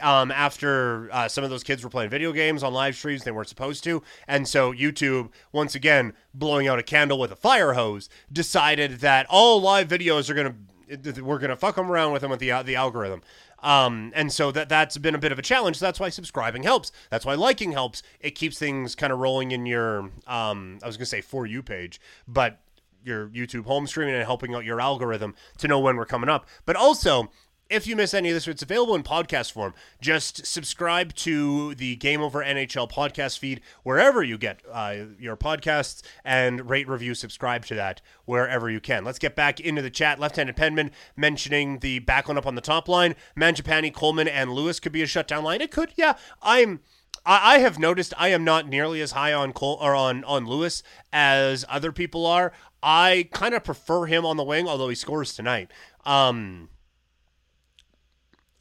um, 0.00 0.30
after 0.30 1.10
uh, 1.12 1.28
some 1.28 1.44
of 1.44 1.50
those 1.50 1.62
kids 1.62 1.84
were 1.84 1.90
playing 1.90 2.08
video 2.08 2.32
games 2.32 2.62
on 2.62 2.72
live 2.72 2.96
streams 2.96 3.24
they 3.24 3.30
weren't 3.30 3.50
supposed 3.50 3.84
to. 3.84 4.02
And 4.26 4.48
so 4.48 4.72
youtube 4.72 5.28
once 5.52 5.74
again 5.74 6.14
blowing 6.32 6.66
out 6.66 6.78
a 6.78 6.82
candle 6.82 7.18
with 7.18 7.30
a 7.30 7.36
fire 7.36 7.74
hose 7.74 8.08
decided 8.32 9.00
that 9.00 9.26
all 9.28 9.60
live 9.60 9.88
videos 9.88 10.30
are 10.30 10.34
going 10.34 10.46
to 10.46 11.22
we're 11.22 11.38
going 11.38 11.50
to 11.50 11.56
fuck 11.56 11.76
them 11.76 11.90
around 11.90 12.12
with 12.12 12.22
them 12.22 12.30
with 12.30 12.40
the, 12.40 12.50
uh, 12.50 12.62
the 12.62 12.76
algorithm 12.76 13.22
um, 13.62 14.12
and 14.14 14.32
so 14.32 14.50
that 14.52 14.68
that's 14.68 14.98
been 14.98 15.14
a 15.14 15.18
bit 15.18 15.32
of 15.32 15.38
a 15.38 15.42
challenge. 15.42 15.78
That's 15.78 16.00
why 16.00 16.08
subscribing 16.08 16.62
helps. 16.62 16.92
That's 17.10 17.24
why 17.24 17.34
liking 17.34 17.72
helps. 17.72 18.02
It 18.20 18.32
keeps 18.32 18.58
things 18.58 18.94
kind 18.94 19.12
of 19.12 19.18
rolling 19.18 19.52
in 19.52 19.66
your 19.66 20.10
um, 20.26 20.78
I 20.82 20.86
was 20.86 20.96
gonna 20.96 21.06
say 21.06 21.20
for 21.20 21.46
you 21.46 21.62
page, 21.62 22.00
but 22.26 22.60
your 23.04 23.28
YouTube 23.28 23.64
home 23.64 23.86
streaming 23.86 24.14
and 24.14 24.24
helping 24.24 24.54
out 24.54 24.64
your 24.64 24.80
algorithm 24.80 25.34
to 25.58 25.68
know 25.68 25.80
when 25.80 25.96
we're 25.96 26.06
coming 26.06 26.28
up. 26.28 26.46
But 26.64 26.76
also, 26.76 27.30
if 27.72 27.86
you 27.86 27.96
miss 27.96 28.12
any 28.12 28.28
of 28.28 28.34
this, 28.34 28.46
it's 28.46 28.62
available 28.62 28.94
in 28.94 29.02
podcast 29.02 29.52
form. 29.52 29.72
Just 30.00 30.46
subscribe 30.46 31.14
to 31.14 31.74
the 31.74 31.96
Game 31.96 32.20
Over 32.20 32.44
NHL 32.44 32.90
podcast 32.90 33.38
feed 33.38 33.62
wherever 33.82 34.22
you 34.22 34.36
get 34.36 34.60
uh, 34.70 34.96
your 35.18 35.36
podcasts 35.36 36.02
and 36.24 36.68
rate, 36.68 36.86
review, 36.86 37.14
subscribe 37.14 37.64
to 37.66 37.74
that 37.74 38.02
wherever 38.26 38.68
you 38.68 38.78
can. 38.78 39.04
Let's 39.04 39.18
get 39.18 39.34
back 39.34 39.58
into 39.58 39.80
the 39.80 39.90
chat. 39.90 40.20
Left 40.20 40.36
handed 40.36 40.54
penman 40.56 40.90
mentioning 41.16 41.78
the 41.78 42.00
Backlund 42.00 42.36
up 42.36 42.46
on 42.46 42.54
the 42.54 42.60
top 42.60 42.88
line. 42.88 43.14
Mangiapane, 43.36 43.92
Coleman, 43.94 44.28
and 44.28 44.52
Lewis 44.52 44.78
could 44.78 44.92
be 44.92 45.02
a 45.02 45.06
shutdown 45.06 45.42
line. 45.42 45.60
It 45.62 45.70
could, 45.70 45.92
yeah. 45.96 46.16
I'm. 46.42 46.80
I, 47.24 47.58
have 47.60 47.78
noticed 47.78 48.12
I 48.18 48.28
am 48.28 48.42
not 48.42 48.66
nearly 48.66 49.00
as 49.00 49.12
high 49.12 49.32
on 49.32 49.52
Cole 49.52 49.78
or 49.80 49.94
on 49.94 50.24
on 50.24 50.44
Lewis 50.44 50.82
as 51.12 51.64
other 51.68 51.92
people 51.92 52.26
are. 52.26 52.52
I 52.82 53.28
kind 53.32 53.54
of 53.54 53.62
prefer 53.62 54.06
him 54.06 54.26
on 54.26 54.36
the 54.36 54.42
wing, 54.42 54.66
although 54.66 54.88
he 54.88 54.96
scores 54.96 55.32
tonight. 55.32 55.70
Um, 56.04 56.68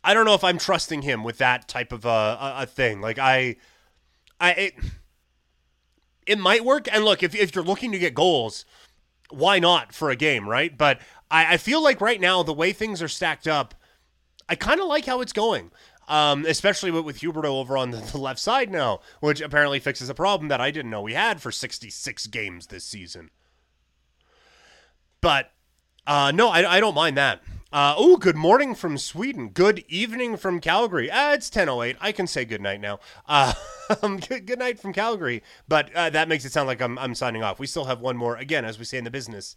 I 0.03 0.13
don't 0.13 0.25
know 0.25 0.33
if 0.33 0.43
I'm 0.43 0.57
trusting 0.57 1.03
him 1.03 1.23
with 1.23 1.37
that 1.37 1.67
type 1.67 1.91
of 1.91 2.05
a, 2.05 2.09
a, 2.09 2.53
a 2.59 2.65
thing. 2.65 3.01
Like 3.01 3.19
I, 3.19 3.57
I 4.39 4.51
it, 4.51 4.73
it 6.25 6.39
might 6.39 6.65
work. 6.65 6.87
And 6.91 7.05
look, 7.05 7.23
if 7.23 7.35
if 7.35 7.55
you're 7.55 7.63
looking 7.63 7.91
to 7.91 7.99
get 7.99 8.13
goals, 8.13 8.65
why 9.29 9.59
not 9.59 9.93
for 9.93 10.09
a 10.09 10.15
game, 10.15 10.47
right? 10.47 10.75
But 10.75 10.99
I, 11.29 11.53
I 11.53 11.57
feel 11.57 11.83
like 11.83 12.01
right 12.01 12.19
now 12.19 12.43
the 12.43 12.53
way 12.53 12.73
things 12.73 13.01
are 13.01 13.07
stacked 13.07 13.47
up, 13.47 13.75
I 14.49 14.55
kind 14.55 14.79
of 14.79 14.87
like 14.87 15.05
how 15.05 15.21
it's 15.21 15.33
going. 15.33 15.71
Um, 16.07 16.45
especially 16.45 16.91
with, 16.91 17.05
with 17.05 17.19
Huberdeau 17.19 17.45
over 17.45 17.77
on 17.77 17.91
the, 17.91 17.97
the, 17.97 18.17
left 18.17 18.39
side 18.39 18.69
now, 18.69 18.99
which 19.21 19.39
apparently 19.39 19.79
fixes 19.79 20.09
a 20.09 20.13
problem 20.13 20.49
that 20.49 20.59
I 20.59 20.69
didn't 20.69 20.91
know 20.91 21.01
we 21.01 21.13
had 21.13 21.41
for 21.41 21.53
66 21.53 22.27
games 22.27 22.67
this 22.67 22.83
season. 22.83 23.29
But 25.21 25.51
uh, 26.05 26.33
no, 26.35 26.49
I, 26.49 26.69
I 26.69 26.79
don't 26.81 26.95
mind 26.95 27.15
that. 27.15 27.41
Uh, 27.71 27.95
oh, 27.95 28.17
good 28.17 28.35
morning 28.35 28.75
from 28.75 28.97
Sweden. 28.97 29.47
Good 29.47 29.85
evening 29.87 30.35
from 30.35 30.59
Calgary. 30.59 31.09
Uh, 31.09 31.31
it's 31.31 31.49
10.08. 31.49 31.95
I 32.01 32.11
can 32.11 32.27
say 32.27 32.43
good 32.43 32.59
night 32.59 32.81
now. 32.81 32.99
Uh, 33.25 33.53
good, 34.01 34.45
good 34.45 34.59
night 34.59 34.77
from 34.77 34.91
Calgary. 34.91 35.41
But 35.69 35.89
uh, 35.95 36.09
that 36.09 36.27
makes 36.27 36.43
it 36.43 36.51
sound 36.51 36.67
like 36.67 36.81
I'm, 36.81 36.99
I'm 36.99 37.15
signing 37.15 37.43
off. 37.43 37.59
We 37.59 37.67
still 37.67 37.85
have 37.85 38.01
one 38.01 38.17
more, 38.17 38.35
again, 38.35 38.65
as 38.65 38.77
we 38.77 38.83
say 38.83 38.97
in 38.97 39.05
the 39.05 39.09
business, 39.09 39.55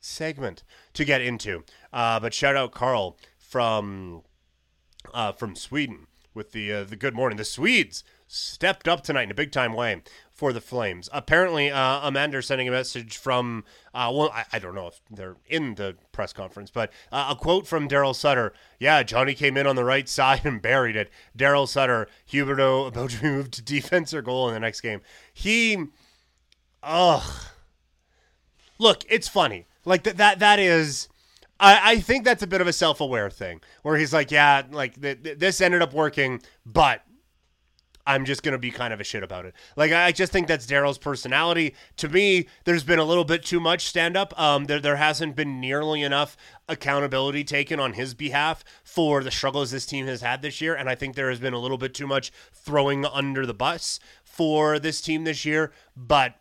segment 0.00 0.62
to 0.94 1.04
get 1.04 1.20
into. 1.20 1.64
Uh, 1.92 2.18
but 2.18 2.32
shout 2.32 2.56
out 2.56 2.72
Carl 2.72 3.18
from 3.36 4.22
uh, 5.12 5.32
from 5.32 5.54
Sweden 5.54 6.06
with 6.32 6.52
the 6.52 6.72
uh, 6.72 6.84
the 6.84 6.96
good 6.96 7.14
morning. 7.14 7.36
The 7.36 7.44
Swedes 7.44 8.04
stepped 8.26 8.88
up 8.88 9.02
tonight 9.02 9.24
in 9.24 9.32
a 9.32 9.34
big 9.34 9.52
time 9.52 9.74
way 9.74 10.02
for 10.40 10.54
the 10.54 10.60
Flames. 10.60 11.10
Apparently, 11.12 11.70
uh, 11.70 12.00
Amanda 12.02 12.40
sending 12.40 12.66
a 12.66 12.70
message 12.70 13.18
from, 13.18 13.62
uh, 13.92 14.10
well, 14.10 14.30
I, 14.34 14.46
I, 14.54 14.58
don't 14.58 14.74
know 14.74 14.86
if 14.86 14.98
they're 15.10 15.36
in 15.46 15.74
the 15.74 15.96
press 16.12 16.32
conference, 16.32 16.70
but 16.70 16.90
uh, 17.12 17.26
a 17.32 17.36
quote 17.36 17.66
from 17.66 17.86
Daryl 17.86 18.16
Sutter. 18.16 18.54
Yeah, 18.78 19.02
Johnny 19.02 19.34
came 19.34 19.58
in 19.58 19.66
on 19.66 19.76
the 19.76 19.84
right 19.84 20.08
side 20.08 20.46
and 20.46 20.62
buried 20.62 20.96
it. 20.96 21.10
Daryl 21.36 21.68
Sutter, 21.68 22.08
Huberdeau 22.32 22.88
about 22.88 23.10
to 23.10 23.20
be 23.20 23.28
moved 23.28 23.52
to 23.52 23.62
defense 23.62 24.14
or 24.14 24.22
goal 24.22 24.48
in 24.48 24.54
the 24.54 24.60
next 24.60 24.80
game. 24.80 25.02
He, 25.34 25.76
ugh. 26.82 27.44
Look, 28.78 29.04
it's 29.10 29.28
funny. 29.28 29.66
Like 29.84 30.04
that, 30.04 30.16
that, 30.16 30.38
that 30.38 30.58
is. 30.58 31.08
I, 31.60 31.92
I 31.92 32.00
think 32.00 32.24
that's 32.24 32.42
a 32.42 32.46
bit 32.46 32.62
of 32.62 32.66
a 32.66 32.72
self-aware 32.72 33.28
thing 33.28 33.60
where 33.82 33.98
he's 33.98 34.14
like, 34.14 34.30
yeah, 34.30 34.62
like 34.70 34.98
th- 34.98 35.22
th- 35.22 35.38
this 35.38 35.60
ended 35.60 35.82
up 35.82 35.92
working, 35.92 36.40
but 36.64 37.02
I'm 38.06 38.24
just 38.24 38.42
going 38.42 38.52
to 38.52 38.58
be 38.58 38.70
kind 38.70 38.92
of 38.92 39.00
a 39.00 39.04
shit 39.04 39.22
about 39.22 39.44
it. 39.44 39.54
Like, 39.76 39.92
I 39.92 40.10
just 40.10 40.32
think 40.32 40.48
that's 40.48 40.66
Daryl's 40.66 40.98
personality. 40.98 41.74
To 41.98 42.08
me, 42.08 42.48
there's 42.64 42.82
been 42.82 42.98
a 42.98 43.04
little 43.04 43.24
bit 43.24 43.44
too 43.44 43.60
much 43.60 43.84
stand 43.86 44.16
up. 44.16 44.38
Um, 44.40 44.64
there, 44.64 44.80
there 44.80 44.96
hasn't 44.96 45.36
been 45.36 45.60
nearly 45.60 46.02
enough 46.02 46.36
accountability 46.68 47.44
taken 47.44 47.78
on 47.78 47.92
his 47.92 48.14
behalf 48.14 48.64
for 48.82 49.22
the 49.22 49.30
struggles 49.30 49.70
this 49.70 49.86
team 49.86 50.06
has 50.06 50.22
had 50.22 50.42
this 50.42 50.60
year. 50.60 50.74
And 50.74 50.88
I 50.88 50.94
think 50.94 51.14
there 51.14 51.28
has 51.28 51.40
been 51.40 51.52
a 51.52 51.58
little 51.58 51.78
bit 51.78 51.94
too 51.94 52.06
much 52.06 52.32
throwing 52.52 53.04
under 53.04 53.44
the 53.44 53.54
bus 53.54 54.00
for 54.24 54.78
this 54.78 55.00
team 55.00 55.24
this 55.24 55.44
year. 55.44 55.72
But, 55.96 56.36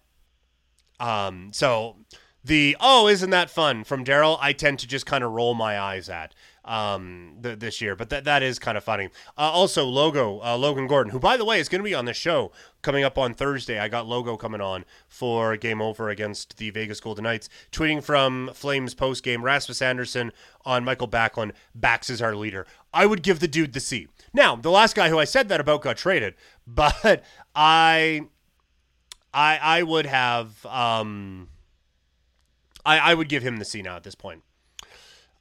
um, 0.99 1.51
so 1.53 1.97
the, 2.43 2.77
oh, 2.79 3.07
isn't 3.07 3.29
that 3.31 3.49
fun 3.49 3.83
from 3.83 4.05
Daryl, 4.05 4.37
I 4.41 4.53
tend 4.53 4.79
to 4.79 4.87
just 4.87 5.05
kind 5.05 5.23
of 5.23 5.31
roll 5.31 5.53
my 5.53 5.79
eyes 5.79 6.09
at 6.09 6.33
um, 6.69 7.37
th- 7.41 7.59
this 7.59 7.81
year. 7.81 7.95
But 7.95 8.09
that 8.11 8.23
that 8.25 8.43
is 8.43 8.59
kind 8.59 8.77
of 8.77 8.83
funny. 8.83 9.09
Uh, 9.37 9.41
also, 9.41 9.85
Logo 9.85 10.39
uh, 10.41 10.55
Logan 10.57 10.87
Gordon, 10.87 11.11
who 11.11 11.19
by 11.19 11.35
the 11.35 11.43
way 11.43 11.59
is 11.59 11.67
going 11.67 11.79
to 11.79 11.89
be 11.89 11.95
on 11.95 12.05
the 12.05 12.13
show 12.13 12.51
coming 12.81 13.03
up 13.03 13.17
on 13.17 13.33
Thursday. 13.33 13.79
I 13.79 13.87
got 13.89 14.07
Logo 14.07 14.37
coming 14.37 14.61
on 14.61 14.85
for 15.07 15.57
Game 15.57 15.81
Over 15.81 16.09
against 16.09 16.57
the 16.57 16.69
Vegas 16.69 16.99
Golden 16.99 17.23
Knights. 17.23 17.49
Tweeting 17.71 18.03
from 18.03 18.51
Flames 18.53 18.93
post 18.93 19.23
game, 19.23 19.43
Rasmus 19.43 19.81
Andersson 19.81 20.31
on 20.63 20.85
Michael 20.85 21.07
Backlund 21.07 21.51
backs 21.73 22.09
as 22.09 22.21
our 22.21 22.35
leader. 22.35 22.65
I 22.93 23.05
would 23.05 23.23
give 23.23 23.39
the 23.39 23.47
dude 23.47 23.73
the 23.73 23.79
C. 23.79 24.07
Now, 24.33 24.55
the 24.55 24.71
last 24.71 24.95
guy 24.95 25.09
who 25.09 25.17
I 25.17 25.25
said 25.25 25.49
that 25.49 25.59
about 25.59 25.81
got 25.81 25.97
traded, 25.97 26.35
but 26.67 27.23
I 27.55 28.21
I 29.33 29.59
I 29.61 29.83
would 29.83 30.05
have 30.05 30.65
um 30.67 31.49
I 32.85 32.99
I 32.99 33.13
would 33.13 33.29
give 33.29 33.43
him 33.43 33.57
the 33.57 33.65
C 33.65 33.81
now 33.81 33.95
at 33.95 34.03
this 34.03 34.15
point. 34.15 34.43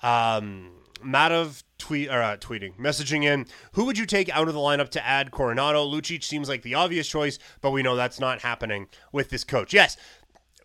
Um 0.03 0.73
Madov 1.05 1.63
tweet 1.79 2.09
or 2.09 2.21
uh, 2.21 2.37
tweeting, 2.37 2.77
messaging 2.77 3.23
in, 3.23 3.47
who 3.73 3.85
would 3.85 3.97
you 3.97 4.05
take 4.05 4.29
out 4.31 4.49
of 4.49 4.55
the 4.55 4.61
lineup 4.61 4.89
to 4.91 5.07
add 5.07 5.31
Coronato? 5.31 5.89
Lucic 5.89 6.25
seems 6.25 6.49
like 6.49 6.63
the 6.63 6.75
obvious 6.75 7.09
choice, 7.09 7.39
but 7.61 7.71
we 7.71 7.83
know 7.83 7.95
that's 7.95 8.19
not 8.19 8.43
happening 8.43 8.89
with 9.13 9.31
this 9.31 9.45
coach. 9.45 9.73
Yes, 9.73 9.97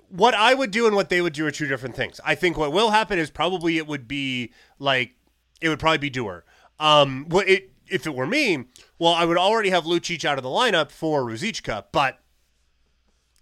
what 0.09 0.33
I 0.33 0.53
would 0.53 0.71
do 0.71 0.85
and 0.85 0.95
what 0.95 1.09
they 1.09 1.21
would 1.21 1.33
do 1.33 1.45
are 1.45 1.51
two 1.51 1.67
different 1.67 1.95
things. 1.95 2.19
I 2.23 2.35
think 2.35 2.57
what 2.57 2.71
will 2.71 2.91
happen 2.91 3.17
is 3.17 3.29
probably 3.29 3.77
it 3.77 3.87
would 3.87 4.07
be 4.07 4.53
like 4.79 5.15
it 5.61 5.69
would 5.69 5.79
probably 5.79 5.97
be 5.97 6.09
Dewar. 6.09 6.45
Um, 6.79 7.25
what 7.29 7.47
it 7.47 7.71
if 7.87 8.05
it 8.05 8.15
were 8.15 8.27
me, 8.27 8.65
well, 8.97 9.13
I 9.13 9.25
would 9.25 9.37
already 9.37 9.69
have 9.69 9.85
Lucic 9.85 10.23
out 10.25 10.37
of 10.37 10.43
the 10.43 10.49
lineup 10.49 10.91
for 10.91 11.23
Ruzicka, 11.23 11.85
but 11.91 12.19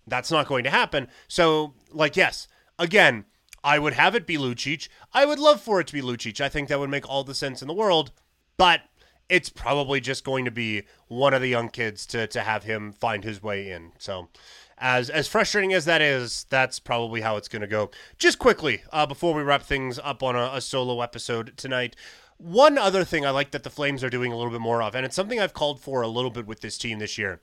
that's 0.07 0.31
not 0.31 0.47
going 0.47 0.63
to 0.63 0.69
happen. 0.69 1.07
So, 1.27 1.73
like, 1.91 2.17
yes, 2.17 2.47
again, 2.81 3.25
I 3.63 3.79
would 3.79 3.93
have 3.93 4.15
it 4.15 4.25
be 4.25 4.37
Lucic. 4.37 4.89
I 5.13 5.25
would 5.25 5.39
love 5.39 5.61
for 5.61 5.79
it 5.79 5.87
to 5.87 5.93
be 5.93 6.01
Lucic. 6.01 6.41
I 6.41 6.49
think 6.49 6.67
that 6.67 6.79
would 6.79 6.89
make 6.89 7.07
all 7.07 7.23
the 7.23 7.35
sense 7.35 7.61
in 7.61 7.67
the 7.67 7.73
world. 7.73 8.11
But 8.57 8.81
it's 9.29 9.49
probably 9.49 10.01
just 10.01 10.25
going 10.25 10.43
to 10.45 10.51
be 10.51 10.83
one 11.07 11.33
of 11.33 11.41
the 11.41 11.47
young 11.47 11.69
kids 11.69 12.05
to 12.07 12.27
to 12.27 12.41
have 12.41 12.63
him 12.63 12.91
find 12.91 13.23
his 13.23 13.41
way 13.41 13.71
in. 13.71 13.93
So 13.97 14.29
as 14.77 15.09
as 15.09 15.27
frustrating 15.27 15.73
as 15.73 15.85
that 15.85 16.01
is, 16.01 16.45
that's 16.49 16.79
probably 16.79 17.21
how 17.21 17.37
it's 17.37 17.47
going 17.47 17.61
to 17.61 17.67
go. 17.67 17.91
Just 18.17 18.39
quickly, 18.39 18.83
uh, 18.91 19.05
before 19.05 19.33
we 19.33 19.43
wrap 19.43 19.63
things 19.63 19.99
up 20.03 20.21
on 20.21 20.35
a, 20.35 20.51
a 20.53 20.61
solo 20.61 21.01
episode 21.01 21.55
tonight, 21.55 21.95
one 22.37 22.77
other 22.77 23.05
thing 23.05 23.25
I 23.25 23.29
like 23.29 23.51
that 23.51 23.63
the 23.63 23.69
Flames 23.69 24.03
are 24.03 24.09
doing 24.09 24.33
a 24.33 24.37
little 24.37 24.51
bit 24.51 24.59
more 24.59 24.81
of, 24.81 24.95
and 24.95 25.05
it's 25.05 25.15
something 25.15 25.39
I've 25.39 25.53
called 25.53 25.79
for 25.79 26.01
a 26.01 26.07
little 26.07 26.31
bit 26.31 26.47
with 26.47 26.61
this 26.61 26.77
team 26.77 26.99
this 26.99 27.17
year. 27.17 27.41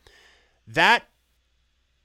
That 0.66 1.04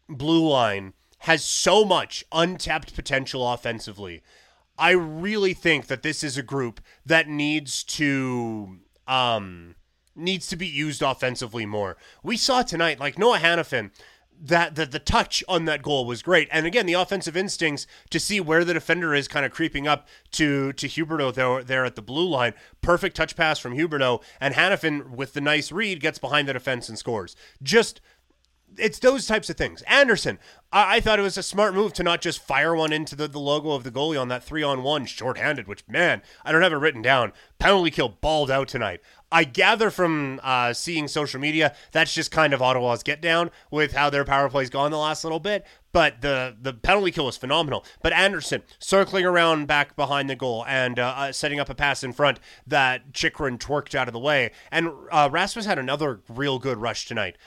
blue 0.07 0.47
line 0.47 0.93
has 1.23 1.43
so 1.43 1.85
much 1.85 2.25
untapped 2.33 2.93
potential 2.93 3.49
offensively. 3.49 4.21
I 4.77 4.91
really 4.91 5.53
think 5.53 5.87
that 5.87 6.03
this 6.03 6.21
is 6.21 6.37
a 6.37 6.43
group 6.43 6.81
that 7.05 7.29
needs 7.29 7.83
to 7.85 8.79
um, 9.07 9.75
needs 10.15 10.47
to 10.47 10.57
be 10.57 10.67
used 10.67 11.01
offensively 11.01 11.65
more. 11.65 11.95
We 12.23 12.35
saw 12.35 12.61
tonight, 12.61 12.99
like 12.99 13.17
Noah 13.17 13.37
Hanifin, 13.37 13.91
that 14.37 14.75
the, 14.75 14.85
the 14.85 14.99
touch 14.99 15.45
on 15.47 15.63
that 15.63 15.81
goal 15.81 16.05
was 16.05 16.21
great. 16.21 16.49
And 16.51 16.65
again, 16.65 16.87
the 16.87 16.93
offensive 16.93 17.37
instincts 17.37 17.87
to 18.09 18.19
see 18.19 18.41
where 18.41 18.65
the 18.65 18.73
defender 18.73 19.13
is 19.13 19.29
kind 19.29 19.45
of 19.45 19.53
creeping 19.53 19.87
up 19.87 20.09
to 20.31 20.73
to 20.73 20.87
Huberdeau 20.89 21.33
there, 21.33 21.63
there 21.63 21.85
at 21.85 21.95
the 21.95 22.01
blue 22.01 22.27
line. 22.27 22.53
Perfect 22.81 23.15
touch 23.15 23.37
pass 23.37 23.59
from 23.59 23.77
Huberdeau. 23.77 24.21
And 24.41 24.55
Hanifin, 24.55 25.11
with 25.11 25.31
the 25.31 25.41
nice 25.41 25.71
read, 25.71 26.01
gets 26.01 26.19
behind 26.19 26.49
the 26.49 26.53
defense 26.53 26.89
and 26.89 26.97
scores. 26.97 27.37
Just 27.61 28.01
it's 28.77 28.99
those 28.99 29.25
types 29.25 29.49
of 29.49 29.57
things. 29.57 29.81
Andersson, 29.83 30.39
I, 30.71 30.97
I, 30.97 30.99
thought 30.99 31.19
it 31.19 31.23
was 31.23 31.37
a 31.37 31.43
smart 31.43 31.73
move 31.73 31.93
to 31.93 32.03
not 32.03 32.21
just 32.21 32.41
fire 32.41 32.75
one 32.75 32.93
into 32.93 33.15
the, 33.15 33.27
the 33.27 33.39
logo 33.39 33.71
of 33.71 33.83
the 33.83 33.91
goalie 33.91 34.19
on 34.19 34.27
that 34.29 34.43
three 34.43 34.63
on 34.63 34.83
one 34.83 35.05
shorthanded, 35.05 35.67
which, 35.67 35.87
man, 35.87 36.21
I 36.43 36.51
don't 36.51 36.61
have 36.61 36.73
it 36.73 36.77
written 36.77 37.01
down. 37.01 37.33
Penalty 37.59 37.91
kill 37.91 38.09
balled 38.09 38.51
out 38.51 38.67
tonight. 38.67 39.01
I 39.33 39.45
gather 39.45 39.89
from 39.89 40.39
uh, 40.43 40.73
seeing 40.73 41.07
social 41.07 41.39
media 41.39 41.75
that's 41.91 42.13
just 42.13 42.29
kind 42.29 42.53
of 42.53 42.61
Ottawa's 42.61 43.01
get 43.01 43.19
down 43.19 43.49
with 43.71 43.93
how 43.93 44.11
their 44.11 44.23
power 44.23 44.47
play's 44.47 44.69
gone 44.69 44.91
the 44.91 44.97
last 44.97 45.23
little 45.23 45.39
bit. 45.39 45.65
But 45.91 46.21
the 46.21 46.55
the 46.59 46.73
penalty 46.73 47.11
kill 47.11 47.25
was 47.25 47.37
phenomenal. 47.37 47.83
But 48.03 48.13
Andersson 48.13 48.61
circling 48.77 49.25
around 49.25 49.67
back 49.67 49.95
behind 49.95 50.29
the 50.29 50.35
goal 50.35 50.63
and 50.67 50.99
uh, 50.99 51.13
uh, 51.17 51.31
setting 51.31 51.59
up 51.59 51.69
a 51.69 51.75
pass 51.75 52.03
in 52.03 52.13
front 52.13 52.39
that 52.67 53.11
Chychrun 53.11 53.57
twerked 53.57 53.95
out 53.95 54.07
of 54.07 54.13
the 54.13 54.19
way. 54.19 54.51
And 54.71 54.91
uh, 55.11 55.29
Rasmus 55.31 55.65
had 55.65 55.79
another 55.79 56.21
real 56.29 56.59
good 56.59 56.77
rush 56.77 57.07
tonight. 57.07 57.37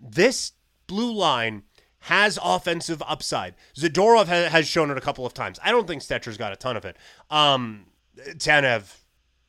This 0.00 0.52
blue 0.86 1.12
line 1.12 1.62
has 2.00 2.38
offensive 2.42 3.02
upside. 3.06 3.54
Zadorov 3.76 4.26
ha- 4.26 4.48
has 4.48 4.68
shown 4.68 4.90
it 4.90 4.98
a 4.98 5.00
couple 5.00 5.26
of 5.26 5.34
times. 5.34 5.58
I 5.62 5.72
don't 5.72 5.86
think 5.86 6.02
Stecher's 6.02 6.36
got 6.36 6.52
a 6.52 6.56
ton 6.56 6.76
of 6.76 6.84
it. 6.84 6.96
Um, 7.30 7.86
Tanev, 8.16 8.98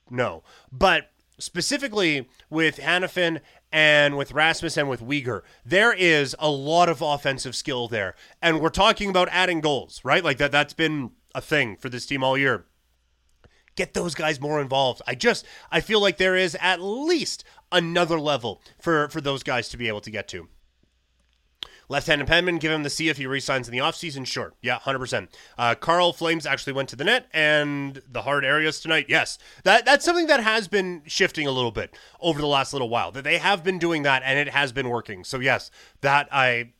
no. 0.09 0.43
But 0.71 1.11
specifically 1.37 2.27
with 2.49 2.77
Hanifin 2.77 3.41
and 3.71 4.17
with 4.17 4.31
Rasmus 4.31 4.77
and 4.77 4.89
with 4.89 5.01
Weegar, 5.01 5.41
there 5.65 5.93
is 5.93 6.35
a 6.39 6.49
lot 6.49 6.89
of 6.89 7.01
offensive 7.01 7.55
skill 7.55 7.87
there. 7.87 8.15
And 8.41 8.59
we're 8.59 8.69
talking 8.69 9.09
about 9.09 9.29
adding 9.31 9.61
goals, 9.61 10.01
right? 10.03 10.23
Like 10.23 10.37
that 10.37 10.51
that's 10.51 10.73
been 10.73 11.11
a 11.35 11.41
thing 11.41 11.77
for 11.77 11.89
this 11.89 12.05
team 12.05 12.23
all 12.23 12.37
year. 12.37 12.65
Get 13.75 13.93
those 13.93 14.15
guys 14.15 14.41
more 14.41 14.59
involved. 14.59 15.03
I 15.05 15.13
just 15.13 15.45
I 15.71 15.81
feel 15.81 16.01
like 16.01 16.17
there 16.17 16.35
is 16.35 16.57
at 16.59 16.81
least 16.81 17.43
another 17.71 18.19
level 18.19 18.63
for 18.81 19.07
for 19.09 19.21
those 19.21 19.43
guys 19.43 19.69
to 19.69 19.77
be 19.77 19.87
able 19.87 20.01
to 20.01 20.09
get 20.09 20.27
to. 20.29 20.47
Left-handed 21.89 22.27
penman, 22.27 22.57
give 22.57 22.71
him 22.71 22.83
the 22.83 22.89
C 22.89 23.07
if 23.07 23.17
he 23.17 23.25
resigns 23.25 23.67
in 23.67 23.71
the 23.71 23.77
offseason. 23.77 24.25
Sure. 24.25 24.53
Yeah, 24.61 24.79
100%. 24.79 25.29
Uh, 25.57 25.75
Carl 25.75 26.11
Flames 26.11 26.45
actually 26.45 26.73
went 26.73 26.89
to 26.89 26.95
the 26.95 27.05
net 27.05 27.27
and 27.33 28.01
the 28.09 28.23
hard 28.23 28.43
areas 28.43 28.79
tonight. 28.81 29.05
Yes. 29.07 29.37
That 29.63 29.85
That's 29.85 30.03
something 30.03 30.27
that 30.27 30.41
has 30.41 30.67
been 30.67 31.01
shifting 31.05 31.47
a 31.47 31.51
little 31.51 31.71
bit 31.71 31.95
over 32.19 32.39
the 32.39 32.47
last 32.47 32.73
little 32.73 32.89
while. 32.89 33.11
That 33.11 33.23
They 33.23 33.37
have 33.37 33.63
been 33.63 33.79
doing 33.79 34.03
that 34.03 34.21
and 34.25 34.37
it 34.37 34.49
has 34.49 34.71
been 34.73 34.89
working. 34.89 35.23
So, 35.23 35.39
yes, 35.39 35.71
that 36.01 36.27
I 36.31 36.71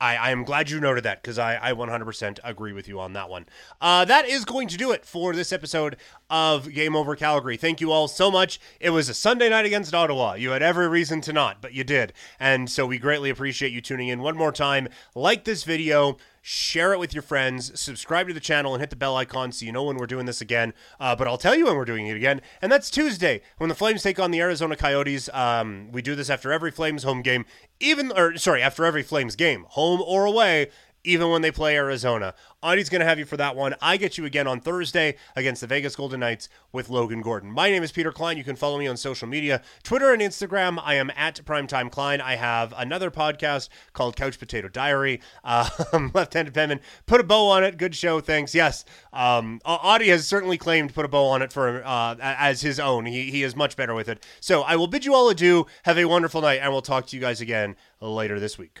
I, 0.00 0.16
I 0.16 0.30
am 0.30 0.44
glad 0.44 0.70
you 0.70 0.80
noted 0.80 1.04
that 1.04 1.22
because 1.22 1.38
I, 1.38 1.58
I 1.60 1.72
100% 1.72 2.38
agree 2.44 2.72
with 2.72 2.88
you 2.88 3.00
on 3.00 3.12
that 3.14 3.28
one. 3.28 3.46
Uh, 3.80 4.04
that 4.04 4.28
is 4.28 4.44
going 4.44 4.68
to 4.68 4.76
do 4.76 4.92
it 4.92 5.04
for 5.04 5.34
this 5.34 5.52
episode 5.52 5.96
of 6.30 6.72
Game 6.72 6.94
Over 6.94 7.16
Calgary. 7.16 7.56
Thank 7.56 7.80
you 7.80 7.90
all 7.90 8.08
so 8.08 8.30
much. 8.30 8.60
It 8.80 8.90
was 8.90 9.08
a 9.08 9.14
Sunday 9.14 9.48
night 9.48 9.66
against 9.66 9.94
Ottawa. 9.94 10.34
You 10.34 10.50
had 10.50 10.62
every 10.62 10.88
reason 10.88 11.20
to 11.22 11.32
not, 11.32 11.60
but 11.60 11.72
you 11.72 11.84
did. 11.84 12.12
And 12.38 12.70
so 12.70 12.86
we 12.86 12.98
greatly 12.98 13.30
appreciate 13.30 13.72
you 13.72 13.80
tuning 13.80 14.08
in 14.08 14.20
one 14.20 14.36
more 14.36 14.52
time. 14.52 14.88
Like 15.14 15.44
this 15.44 15.64
video 15.64 16.16
share 16.48 16.94
it 16.94 16.98
with 16.98 17.12
your 17.12 17.22
friends, 17.22 17.78
subscribe 17.78 18.26
to 18.26 18.32
the 18.32 18.40
channel, 18.40 18.72
and 18.72 18.80
hit 18.80 18.88
the 18.88 18.96
bell 18.96 19.14
icon 19.18 19.52
so 19.52 19.66
you 19.66 19.70
know 19.70 19.84
when 19.84 19.98
we're 19.98 20.06
doing 20.06 20.24
this 20.24 20.40
again. 20.40 20.72
Uh, 20.98 21.14
but 21.14 21.28
I'll 21.28 21.36
tell 21.36 21.54
you 21.54 21.66
when 21.66 21.76
we're 21.76 21.84
doing 21.84 22.06
it 22.06 22.16
again, 22.16 22.40
and 22.62 22.72
that's 22.72 22.88
Tuesday 22.88 23.42
when 23.58 23.68
the 23.68 23.74
Flames 23.74 24.02
take 24.02 24.18
on 24.18 24.30
the 24.30 24.40
Arizona 24.40 24.74
Coyotes. 24.74 25.28
Um, 25.34 25.92
we 25.92 26.00
do 26.00 26.14
this 26.14 26.30
after 26.30 26.50
every 26.50 26.70
Flames 26.70 27.02
home 27.02 27.20
game, 27.20 27.44
even 27.80 28.10
or 28.12 28.38
sorry, 28.38 28.62
after 28.62 28.86
every 28.86 29.02
Flames 29.02 29.36
game, 29.36 29.66
home 29.68 30.00
or 30.00 30.24
away 30.24 30.70
even 31.04 31.30
when 31.30 31.42
they 31.42 31.50
play 31.50 31.76
Arizona. 31.76 32.34
Audie's 32.62 32.88
going 32.88 33.00
to 33.00 33.06
have 33.06 33.18
you 33.18 33.24
for 33.24 33.36
that 33.36 33.54
one. 33.54 33.74
I 33.80 33.96
get 33.96 34.18
you 34.18 34.24
again 34.24 34.46
on 34.46 34.60
Thursday 34.60 35.16
against 35.36 35.60
the 35.60 35.66
Vegas 35.66 35.94
Golden 35.94 36.20
Knights 36.20 36.48
with 36.72 36.90
Logan 36.90 37.22
Gordon. 37.22 37.50
My 37.50 37.70
name 37.70 37.82
is 37.82 37.92
Peter 37.92 38.10
Klein. 38.10 38.36
You 38.36 38.44
can 38.44 38.56
follow 38.56 38.78
me 38.78 38.86
on 38.88 38.96
social 38.96 39.28
media 39.28 39.62
Twitter 39.82 40.12
and 40.12 40.20
Instagram. 40.20 40.80
I 40.82 40.94
am 40.94 41.10
at 41.16 41.40
Primetime 41.44 41.90
Klein. 41.90 42.20
I 42.20 42.34
have 42.34 42.74
another 42.76 43.10
podcast 43.10 43.68
called 43.92 44.16
Couch 44.16 44.38
Potato 44.38 44.68
Diary. 44.68 45.20
Um, 45.44 46.10
Left 46.14 46.34
handed 46.34 46.52
penman. 46.54 46.80
Put 47.06 47.20
a 47.20 47.24
bow 47.24 47.48
on 47.48 47.62
it. 47.62 47.76
Good 47.76 47.94
show. 47.94 48.20
Thanks. 48.20 48.54
Yes. 48.54 48.84
Um, 49.12 49.60
Audie 49.64 50.08
has 50.08 50.26
certainly 50.26 50.58
claimed 50.58 50.94
put 50.94 51.04
a 51.04 51.08
bow 51.08 51.26
on 51.26 51.42
it 51.42 51.52
for 51.52 51.82
uh, 51.84 52.16
as 52.20 52.60
his 52.60 52.80
own. 52.80 53.06
He, 53.06 53.30
he 53.30 53.42
is 53.44 53.54
much 53.54 53.76
better 53.76 53.94
with 53.94 54.08
it. 54.08 54.26
So 54.40 54.62
I 54.62 54.76
will 54.76 54.88
bid 54.88 55.04
you 55.04 55.14
all 55.14 55.28
adieu. 55.28 55.66
Have 55.84 55.98
a 55.98 56.06
wonderful 56.06 56.40
night, 56.40 56.60
and 56.60 56.72
we'll 56.72 56.82
talk 56.82 57.06
to 57.06 57.16
you 57.16 57.20
guys 57.20 57.40
again 57.40 57.76
later 58.00 58.40
this 58.40 58.58
week. 58.58 58.80